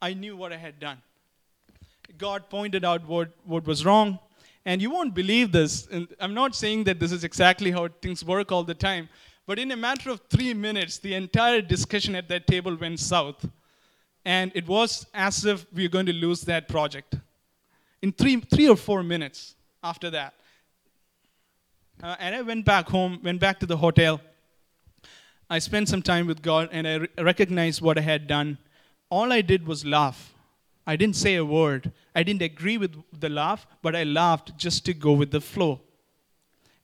[0.00, 0.98] I knew what I had done.
[2.18, 4.18] God pointed out what, what was wrong.
[4.64, 5.86] And you won't believe this.
[5.88, 9.08] And I'm not saying that this is exactly how things work all the time.
[9.46, 13.48] But in a matter of three minutes, the entire discussion at that table went south.
[14.24, 17.16] And it was as if we were going to lose that project.
[18.02, 20.34] In three, three or four minutes after that.
[22.02, 24.20] Uh, and I went back home, went back to the hotel.
[25.48, 28.58] I spent some time with God and I re- recognized what I had done.
[29.10, 30.32] All I did was laugh.
[30.86, 31.92] I didn't say a word.
[32.14, 35.80] I didn't agree with the laugh, but I laughed just to go with the flow.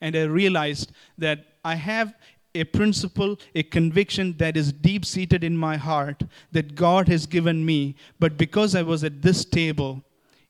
[0.01, 2.15] And I realized that I have
[2.55, 6.23] a principle, a conviction that is deep seated in my heart
[6.53, 7.95] that God has given me.
[8.19, 10.03] But because I was at this table,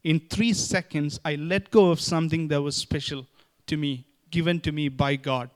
[0.05, 3.27] in three seconds, I let go of something that was special
[3.67, 5.51] to me, given to me by God.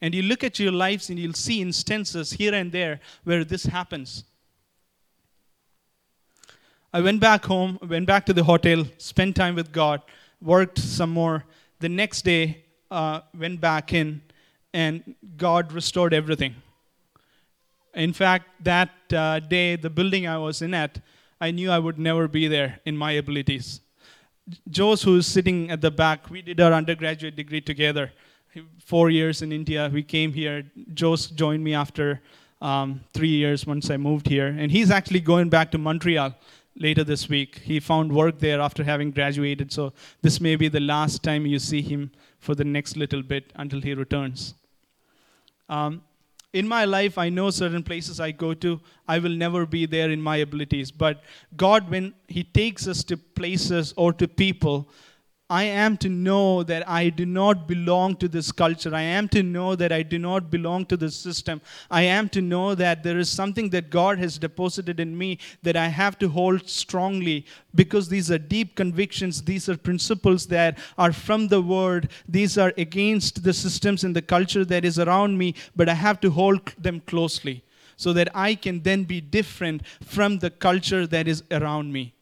[0.00, 3.64] And you look at your lives and you'll see instances here and there where this
[3.64, 4.24] happens.
[6.92, 10.02] I went back home, went back to the hotel, spent time with God,
[10.40, 11.44] worked some more.
[11.80, 14.22] The next day, uh, went back in,
[14.76, 16.54] and God restored everything.
[17.94, 21.00] In fact, that uh, day, the building I was in at,
[21.40, 23.80] I knew I would never be there in my abilities.
[24.76, 28.12] Jose, who's sitting at the back, we did our undergraduate degree together.
[28.84, 30.70] Four years in India, we came here.
[31.00, 32.20] Jose joined me after
[32.60, 36.34] um, three years once I moved here, and he's actually going back to Montreal
[36.74, 37.60] later this week.
[37.64, 41.58] He found work there after having graduated, so this may be the last time you
[41.58, 44.54] see him for the next little bit until he returns.
[45.68, 46.02] Um,
[46.52, 50.10] in my life, I know certain places I go to, I will never be there
[50.10, 50.90] in my abilities.
[50.90, 51.22] But
[51.56, 54.88] God, when He takes us to places or to people,
[55.48, 58.92] I am to know that I do not belong to this culture.
[58.92, 61.60] I am to know that I do not belong to this system.
[61.88, 65.76] I am to know that there is something that God has deposited in me that
[65.76, 69.42] I have to hold strongly because these are deep convictions.
[69.42, 72.08] These are principles that are from the Word.
[72.28, 76.20] These are against the systems and the culture that is around me, but I have
[76.22, 77.62] to hold them closely
[77.96, 82.15] so that I can then be different from the culture that is around me.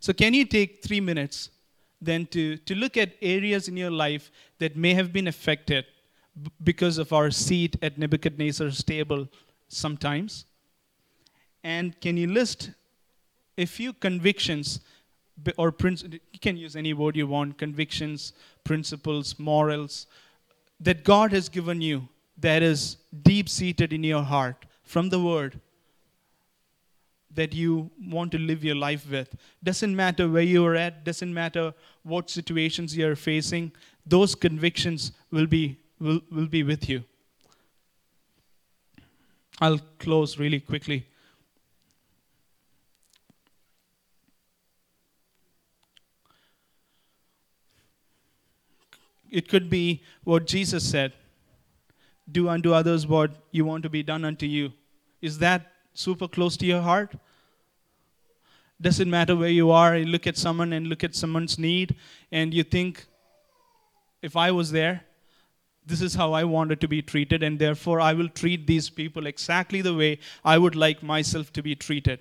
[0.00, 1.50] So, can you take three minutes
[2.00, 5.84] then to, to look at areas in your life that may have been affected
[6.42, 9.28] b- because of our seat at Nebuchadnezzar's table
[9.68, 10.46] sometimes?
[11.62, 12.70] And can you list
[13.58, 14.80] a few convictions
[15.56, 16.20] or principles?
[16.32, 18.32] You can use any word you want convictions,
[18.64, 20.06] principles, morals
[20.80, 22.08] that God has given you
[22.38, 25.60] that is deep seated in your heart from the Word
[27.40, 29.34] that you want to live your life with.
[29.64, 31.72] Doesn't matter where you are at, doesn't matter
[32.02, 33.72] what situations you are facing,
[34.04, 37.02] those convictions will be, will, will be with you.
[39.58, 41.06] I'll close really quickly.
[49.30, 51.14] It could be what Jesus said
[52.30, 54.72] do unto others what you want to be done unto you.
[55.22, 57.14] Is that super close to your heart?
[58.80, 61.96] Doesn't matter where you are, you look at someone and look at someone's need,
[62.32, 63.06] and you think,
[64.22, 65.04] if I was there,
[65.84, 69.26] this is how I wanted to be treated, and therefore I will treat these people
[69.26, 72.20] exactly the way I would like myself to be treated.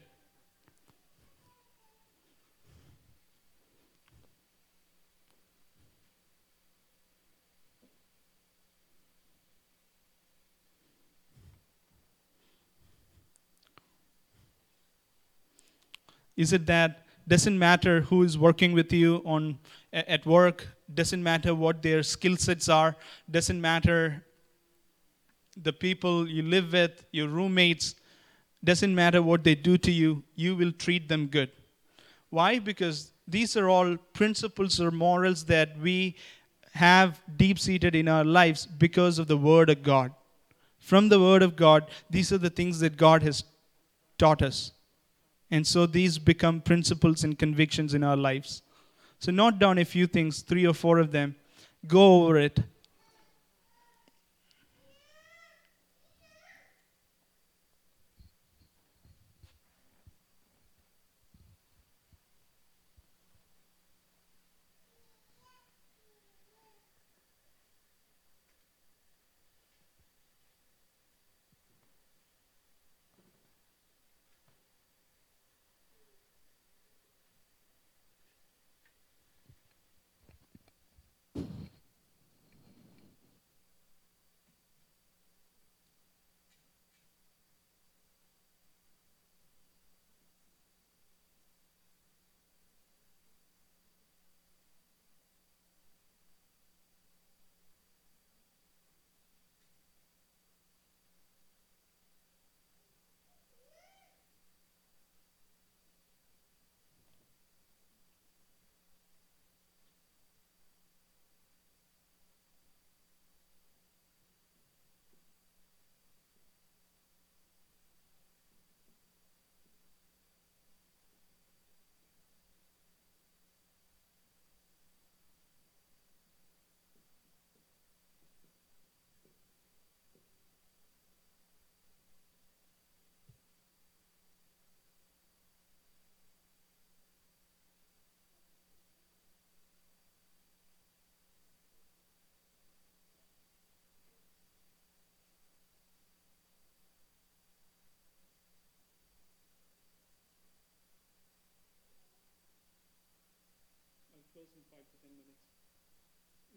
[16.40, 19.60] Is it that doesn't matter who is working with you on
[19.92, 22.96] at work, doesn't matter what their skill sets are,
[23.30, 24.24] doesn't matter
[25.62, 27.96] the people you live with, your roommates,
[28.64, 31.52] doesn't matter what they do to you, you will treat them good.
[32.30, 32.58] Why?
[32.60, 36.16] Because these are all principles or morals that we
[36.72, 40.14] have deep seated in our lives because of the Word of God.
[40.80, 43.44] From the Word of God, these are the things that God has
[44.18, 44.72] taught us.
[45.52, 48.62] And so these become principles and convictions in our lives.
[49.20, 51.36] So note down a few things, three or four of them.
[51.88, 52.60] Go over it.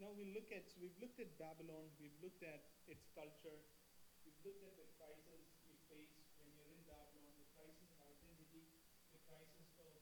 [0.03, 2.59] Now we look at so we've looked at Babylon, we've looked at
[2.91, 3.55] its culture,
[4.27, 8.67] we've looked at the crisis you face when you're in Babylon, the crisis of identity,
[9.15, 9.95] the crisis of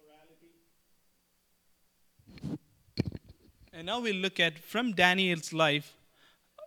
[0.00, 0.56] morality.
[3.76, 5.92] And now we look at from Daniel's life.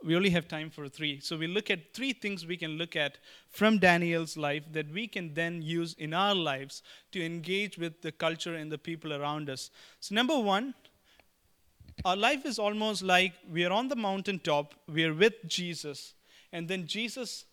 [0.04, 1.20] We only have time for three.
[1.20, 3.18] So we look at three things we can look at
[3.50, 8.12] from Daniel's life that we can then use in our lives to engage with the
[8.12, 9.72] culture and the people around us.
[10.00, 10.76] So, number one,
[12.04, 16.14] our life is almost like we are on the mountaintop, we are with Jesus,
[16.52, 17.46] and then Jesus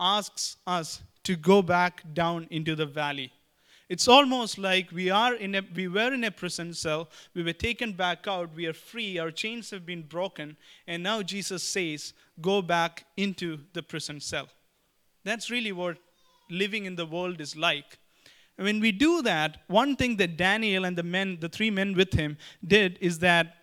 [0.00, 3.32] asks us to go back down into the valley.
[3.88, 7.52] It's almost like we are in a we were in a prison cell, we were
[7.52, 10.56] taken back out, we are free, our chains have been broken,
[10.88, 14.48] and now Jesus says, go back into the prison cell.
[15.24, 15.98] That's really what
[16.50, 17.98] living in the world is like.
[18.58, 21.94] And when we do that, one thing that Daniel and the men, the three men
[21.94, 23.54] with him, did is that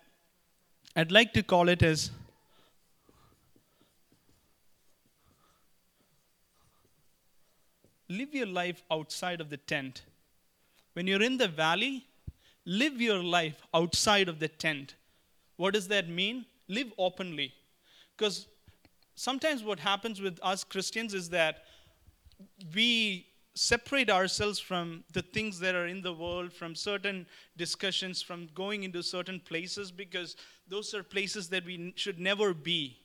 [0.96, 2.12] I'd like to call it as
[8.08, 10.04] live your life outside of the tent.
[10.94, 12.06] When you're in the valley,
[12.66, 14.94] live your life outside of the tent.
[15.58, 16.46] What does that mean?
[16.68, 17.54] Live openly.
[18.16, 18.46] Because
[19.16, 21.64] sometimes what happens with us Christians is that
[22.76, 23.26] we
[23.56, 27.26] separate ourselves from the things that are in the world, from certain
[27.58, 30.36] discussions, from going into certain places, because
[30.68, 32.98] those are places that we should never be.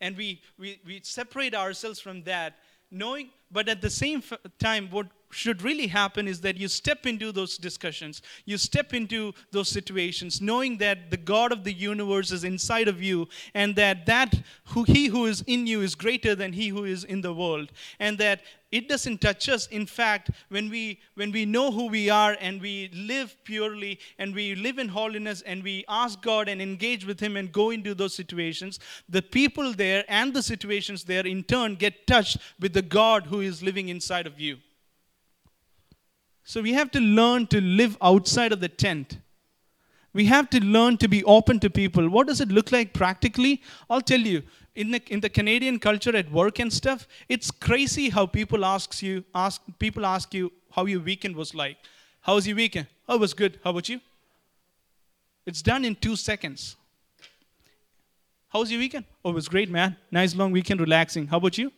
[0.00, 2.56] And we, we, we separate ourselves from that,
[2.90, 4.22] knowing, but at the same
[4.58, 9.32] time, what should really happen is that you step into those discussions, you step into
[9.50, 14.06] those situations, knowing that the God of the universe is inside of you, and that
[14.06, 14.34] that
[14.66, 17.72] who he who is in you is greater than he who is in the world,
[17.98, 18.42] and that
[18.78, 20.82] it doesn't touch us in fact when we
[21.14, 22.74] when we know who we are and we
[23.12, 27.36] live purely and we live in holiness and we ask god and engage with him
[27.36, 32.06] and go into those situations the people there and the situations there in turn get
[32.06, 34.56] touched with the god who is living inside of you
[36.44, 39.18] so we have to learn to live outside of the tent.
[40.14, 42.08] We have to learn to be open to people.
[42.08, 43.60] What does it look like practically?
[43.90, 44.42] I'll tell you.
[44.76, 49.04] In the, in the Canadian culture at work and stuff, it's crazy how people asks
[49.04, 51.76] you ask people ask you how your weekend was like.
[52.22, 52.88] How was your weekend?
[53.08, 53.60] Oh, it was good.
[53.62, 54.00] How about you?
[55.46, 56.74] It's done in two seconds.
[58.48, 59.04] How was your weekend?
[59.24, 59.96] Oh, it was great, man.
[60.10, 61.28] Nice long weekend, relaxing.
[61.28, 61.72] How about you?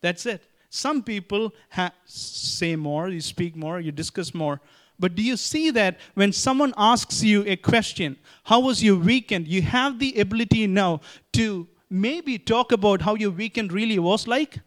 [0.00, 0.42] That's it.
[0.70, 4.60] Some people ha- say more, you speak more, you discuss more.
[4.98, 9.46] But do you see that when someone asks you a question, how was your weekend?
[9.46, 11.00] You have the ability now
[11.32, 14.60] to maybe talk about how your weekend really was like.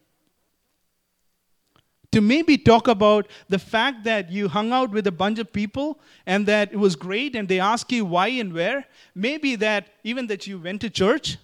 [2.11, 5.99] To maybe talk about the fact that you hung out with a bunch of people
[6.25, 8.86] and that it was great and they ask you why and where.
[9.13, 11.38] Maybe that even that you went to church.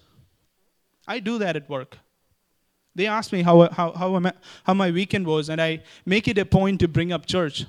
[1.06, 1.98] I do that at work.
[2.96, 4.32] They ask me how, how, how, I,
[4.64, 7.66] how my weekend was, and I make it a point to bring up church.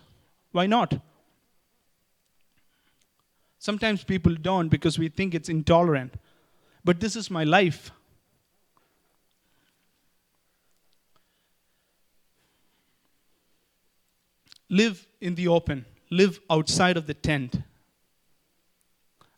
[0.51, 0.99] Why not?
[3.59, 6.13] Sometimes people don't because we think it's intolerant.
[6.83, 7.91] But this is my life.
[14.69, 17.61] Live in the open, live outside of the tent.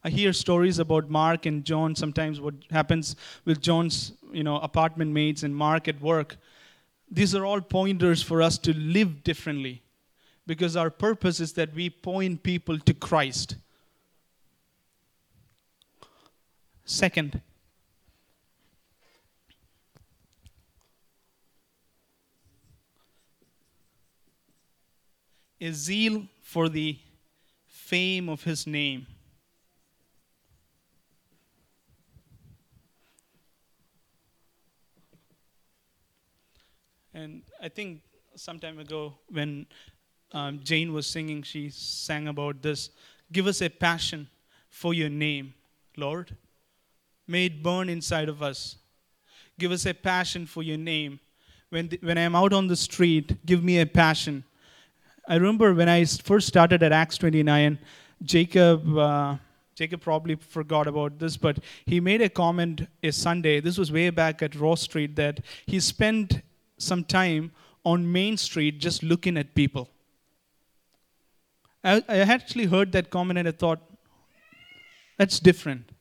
[0.04, 1.96] I hear stories about Mark and John.
[1.96, 6.38] Sometimes what happens with John's, you know, apartment mates and Mark at work.
[7.12, 9.82] These are all pointers for us to live differently,
[10.50, 13.56] because our purpose is that we point people to Christ.
[16.86, 17.40] Second,
[25.62, 26.98] a zeal for the
[27.68, 29.06] fame of his name.
[37.14, 38.02] And I think
[38.36, 39.68] some time ago, when
[40.32, 42.92] um, Jane was singing, she sang about this
[43.32, 44.28] Give us a passion
[44.70, 45.54] for your name,
[45.96, 46.36] Lord.
[47.28, 48.78] May it burn inside of us.
[49.60, 51.20] Give us a passion for your name.
[51.70, 54.44] When, the, when I'm out on the street, give me a passion.
[55.28, 57.78] I remember when I first started at Acts 29,
[58.24, 58.98] Jacob.
[58.98, 59.36] Uh,
[59.76, 63.62] Jacob probably forgot about this, but he made a comment a Sunday.
[63.62, 66.42] This was way back at Raw Street that he spent
[66.78, 67.52] some time
[67.86, 69.90] on Main Street just looking at people.
[71.84, 73.80] I, I actually heard that comment and I thought,
[75.18, 75.92] that's different.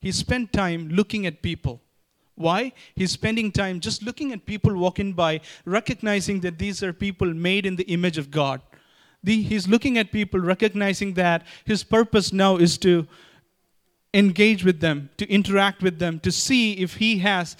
[0.00, 1.80] He spent time looking at people.
[2.34, 2.72] Why?
[2.94, 7.66] He's spending time just looking at people walking by, recognizing that these are people made
[7.66, 8.62] in the image of God.
[9.22, 13.06] The, he's looking at people, recognizing that his purpose now is to
[14.14, 17.56] engage with them, to interact with them, to see if he has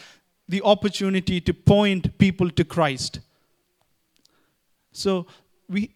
[0.48, 3.20] the opportunity to point people to Christ.
[4.92, 5.26] So
[5.68, 5.94] we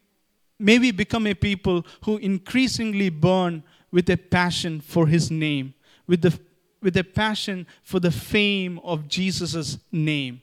[0.65, 3.63] maybe become a people who increasingly burn
[3.93, 5.75] with a passion for his name,
[6.07, 6.39] with the
[6.81, 10.43] with a passion for the fame of Jesus' name.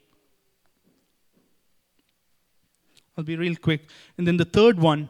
[3.16, 3.90] I'll be real quick.
[4.18, 5.10] And then the third one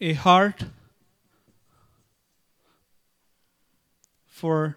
[0.00, 0.64] a heart
[4.26, 4.76] for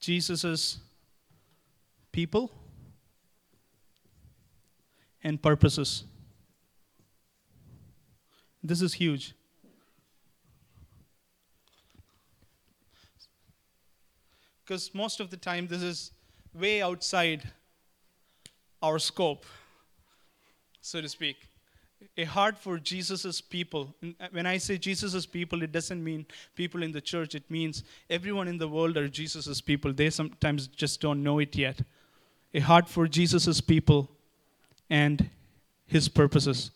[0.00, 0.78] Jesus'
[2.10, 2.50] people
[5.22, 6.04] and purposes.
[8.62, 9.34] This is huge.
[14.64, 16.12] Because most of the time, this is
[16.54, 17.50] way outside
[18.82, 19.44] our scope,
[20.80, 21.49] so to speak.
[22.16, 23.94] A heart for Jesus' people.
[24.32, 27.34] When I say Jesus' people, it doesn't mean people in the church.
[27.34, 29.92] It means everyone in the world are Jesus' people.
[29.92, 31.80] They sometimes just don't know it yet.
[32.52, 34.10] A heart for Jesus' people
[34.90, 35.30] and
[35.86, 36.72] his purposes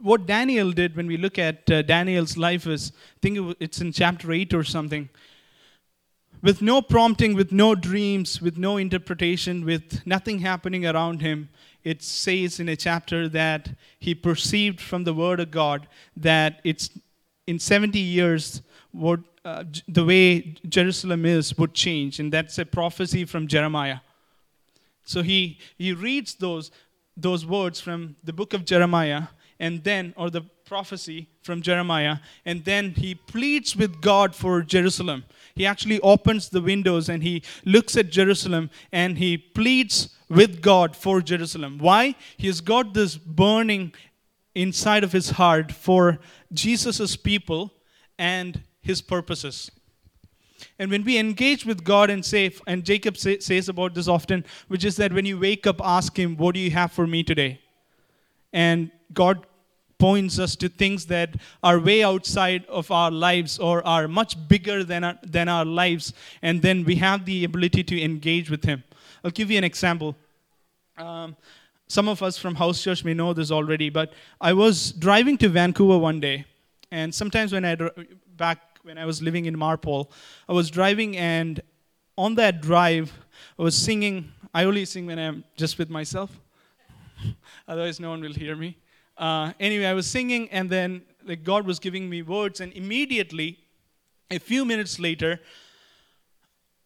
[0.00, 3.92] what Daniel did when we look at uh, Daniel's life is, I think it's in
[3.92, 5.08] chapter 8 or something.
[6.40, 11.48] With no prompting, with no dreams, with no interpretation, with nothing happening around him,
[11.84, 16.90] it says in a chapter that he perceived from the word of God that it's
[17.46, 18.62] in 70 years
[18.92, 22.20] what, uh, the way Jerusalem is would change.
[22.20, 23.98] And that's a prophecy from Jeremiah.
[25.04, 26.70] So he, he reads those,
[27.16, 32.64] those words from the book of Jeremiah and then, or the prophecy from Jeremiah, and
[32.64, 35.24] then he pleads with God for Jerusalem.
[35.58, 40.94] He actually opens the windows and he looks at Jerusalem and he pleads with God
[40.94, 41.78] for Jerusalem.
[41.78, 42.14] Why?
[42.36, 43.92] He has got this burning
[44.54, 46.20] inside of his heart for
[46.52, 47.72] Jesus' people
[48.18, 49.70] and his purposes.
[50.78, 54.44] And when we engage with God and say, and Jacob say, says about this often,
[54.68, 57.22] which is that when you wake up, ask Him, What do you have for me
[57.22, 57.60] today?
[58.52, 59.46] And God
[59.98, 64.84] points us to things that are way outside of our lives or are much bigger
[64.84, 68.84] than our, than our lives, and then we have the ability to engage with Him.
[69.24, 70.16] I'll give you an example.
[70.96, 71.36] Um,
[71.88, 75.48] some of us from House Church may know this already, but I was driving to
[75.48, 76.44] Vancouver one day,
[76.90, 77.76] and sometimes when I
[78.36, 80.10] back when I was living in Marpole,
[80.48, 81.60] I was driving, and
[82.16, 83.12] on that drive,
[83.58, 84.32] I was singing.
[84.54, 86.30] I only sing when I'm just with myself.
[87.68, 88.76] Otherwise, no one will hear me.
[89.18, 93.58] Uh, anyway, I was singing, and then like, God was giving me words, and immediately,
[94.30, 95.40] a few minutes later,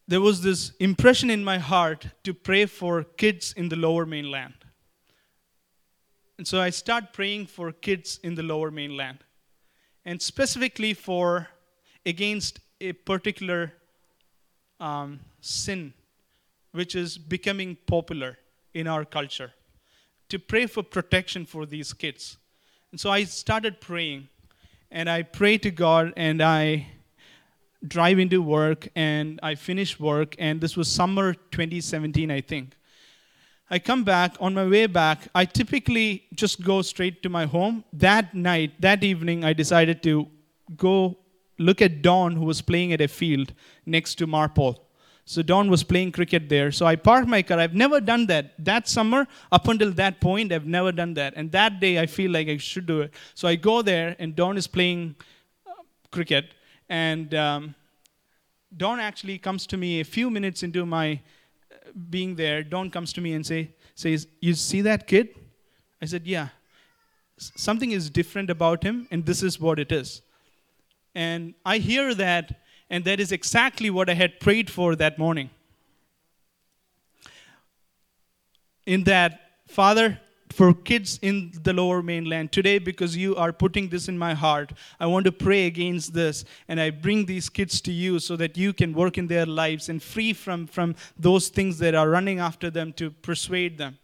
[0.09, 4.55] there was this impression in my heart to pray for kids in the lower mainland.
[6.39, 9.19] And so I start praying for kids in the lower mainland,
[10.05, 11.49] and specifically for
[12.07, 13.75] against a particular
[14.81, 15.93] um, sin
[16.73, 18.39] which is becoming popular
[18.73, 19.53] in our culture
[20.33, 22.39] to pray for protection for these kids.
[22.91, 24.29] And so I started praying,
[24.91, 26.87] and I pray to God, and I
[27.87, 32.77] drive into work, and I finish work, and this was summer 2017, I think.
[33.69, 37.85] I come back, on my way back, I typically just go straight to my home.
[37.93, 40.29] That night, that evening, I decided to
[40.79, 41.19] go
[41.59, 43.53] look at Don, who was playing at a field
[43.85, 44.83] next to Marpole.
[45.33, 46.71] So Don was playing cricket there.
[46.71, 47.59] So I parked my car.
[47.59, 48.53] I've never done that.
[48.63, 51.33] That summer, up until that point, I've never done that.
[51.37, 53.15] And that day, I feel like I should do it.
[53.35, 55.17] So I go there, and Don is playing
[55.67, 55.73] uh,
[56.11, 56.53] cricket.
[56.91, 57.75] And um,
[58.77, 61.77] Don actually comes to me a few minutes into my uh,
[62.11, 62.63] being there.
[62.63, 65.31] Don comes to me and say, says, "You see that kid?"
[66.03, 66.49] I said, "Yeah."
[67.39, 70.21] Something is different about him, and this is what it is.
[71.15, 72.62] And I hear that
[72.93, 75.49] and that is exactly what I had prayed for that morning.
[78.85, 80.21] In that, Father,
[80.53, 84.75] for kids in the lower mainland today because you are putting this in my heart
[85.01, 88.55] i want to pray against this and i bring these kids to you so that
[88.55, 92.39] you can work in their lives and free from from those things that are running
[92.39, 93.97] after them to persuade them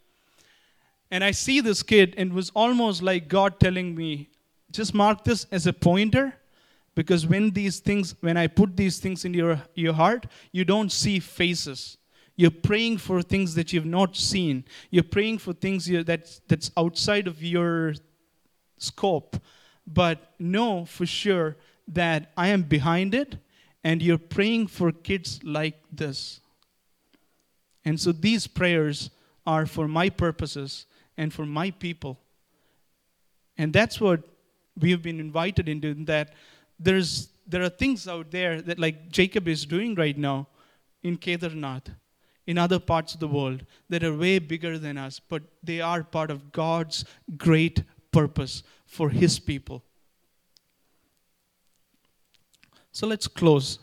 [1.11, 4.27] and i see this kid and it was almost like god telling me
[4.71, 6.33] just mark this as a pointer
[6.99, 10.91] because when these things, when I put these things in your, your heart, you don't
[10.91, 11.97] see faces.
[12.35, 14.65] You're praying for things that you've not seen.
[14.91, 17.93] You're praying for things that, that's outside of your
[18.79, 19.37] scope.
[19.87, 21.55] But know for sure
[21.87, 23.37] that I am behind it,
[23.81, 26.41] and you're praying for kids like this.
[27.85, 29.09] And so these prayers
[29.47, 30.85] are for my purposes
[31.15, 32.19] and for my people.
[33.57, 34.23] And that's what
[34.77, 36.33] we have been invited into that
[36.79, 40.47] there's there are things out there that like Jacob is doing right now
[41.01, 41.95] in Kedarnath,
[42.45, 46.03] in other parts of the world that are way bigger than us, but they are
[46.03, 47.05] part of God's
[47.37, 49.83] great purpose for his people.
[52.91, 53.79] So let's close.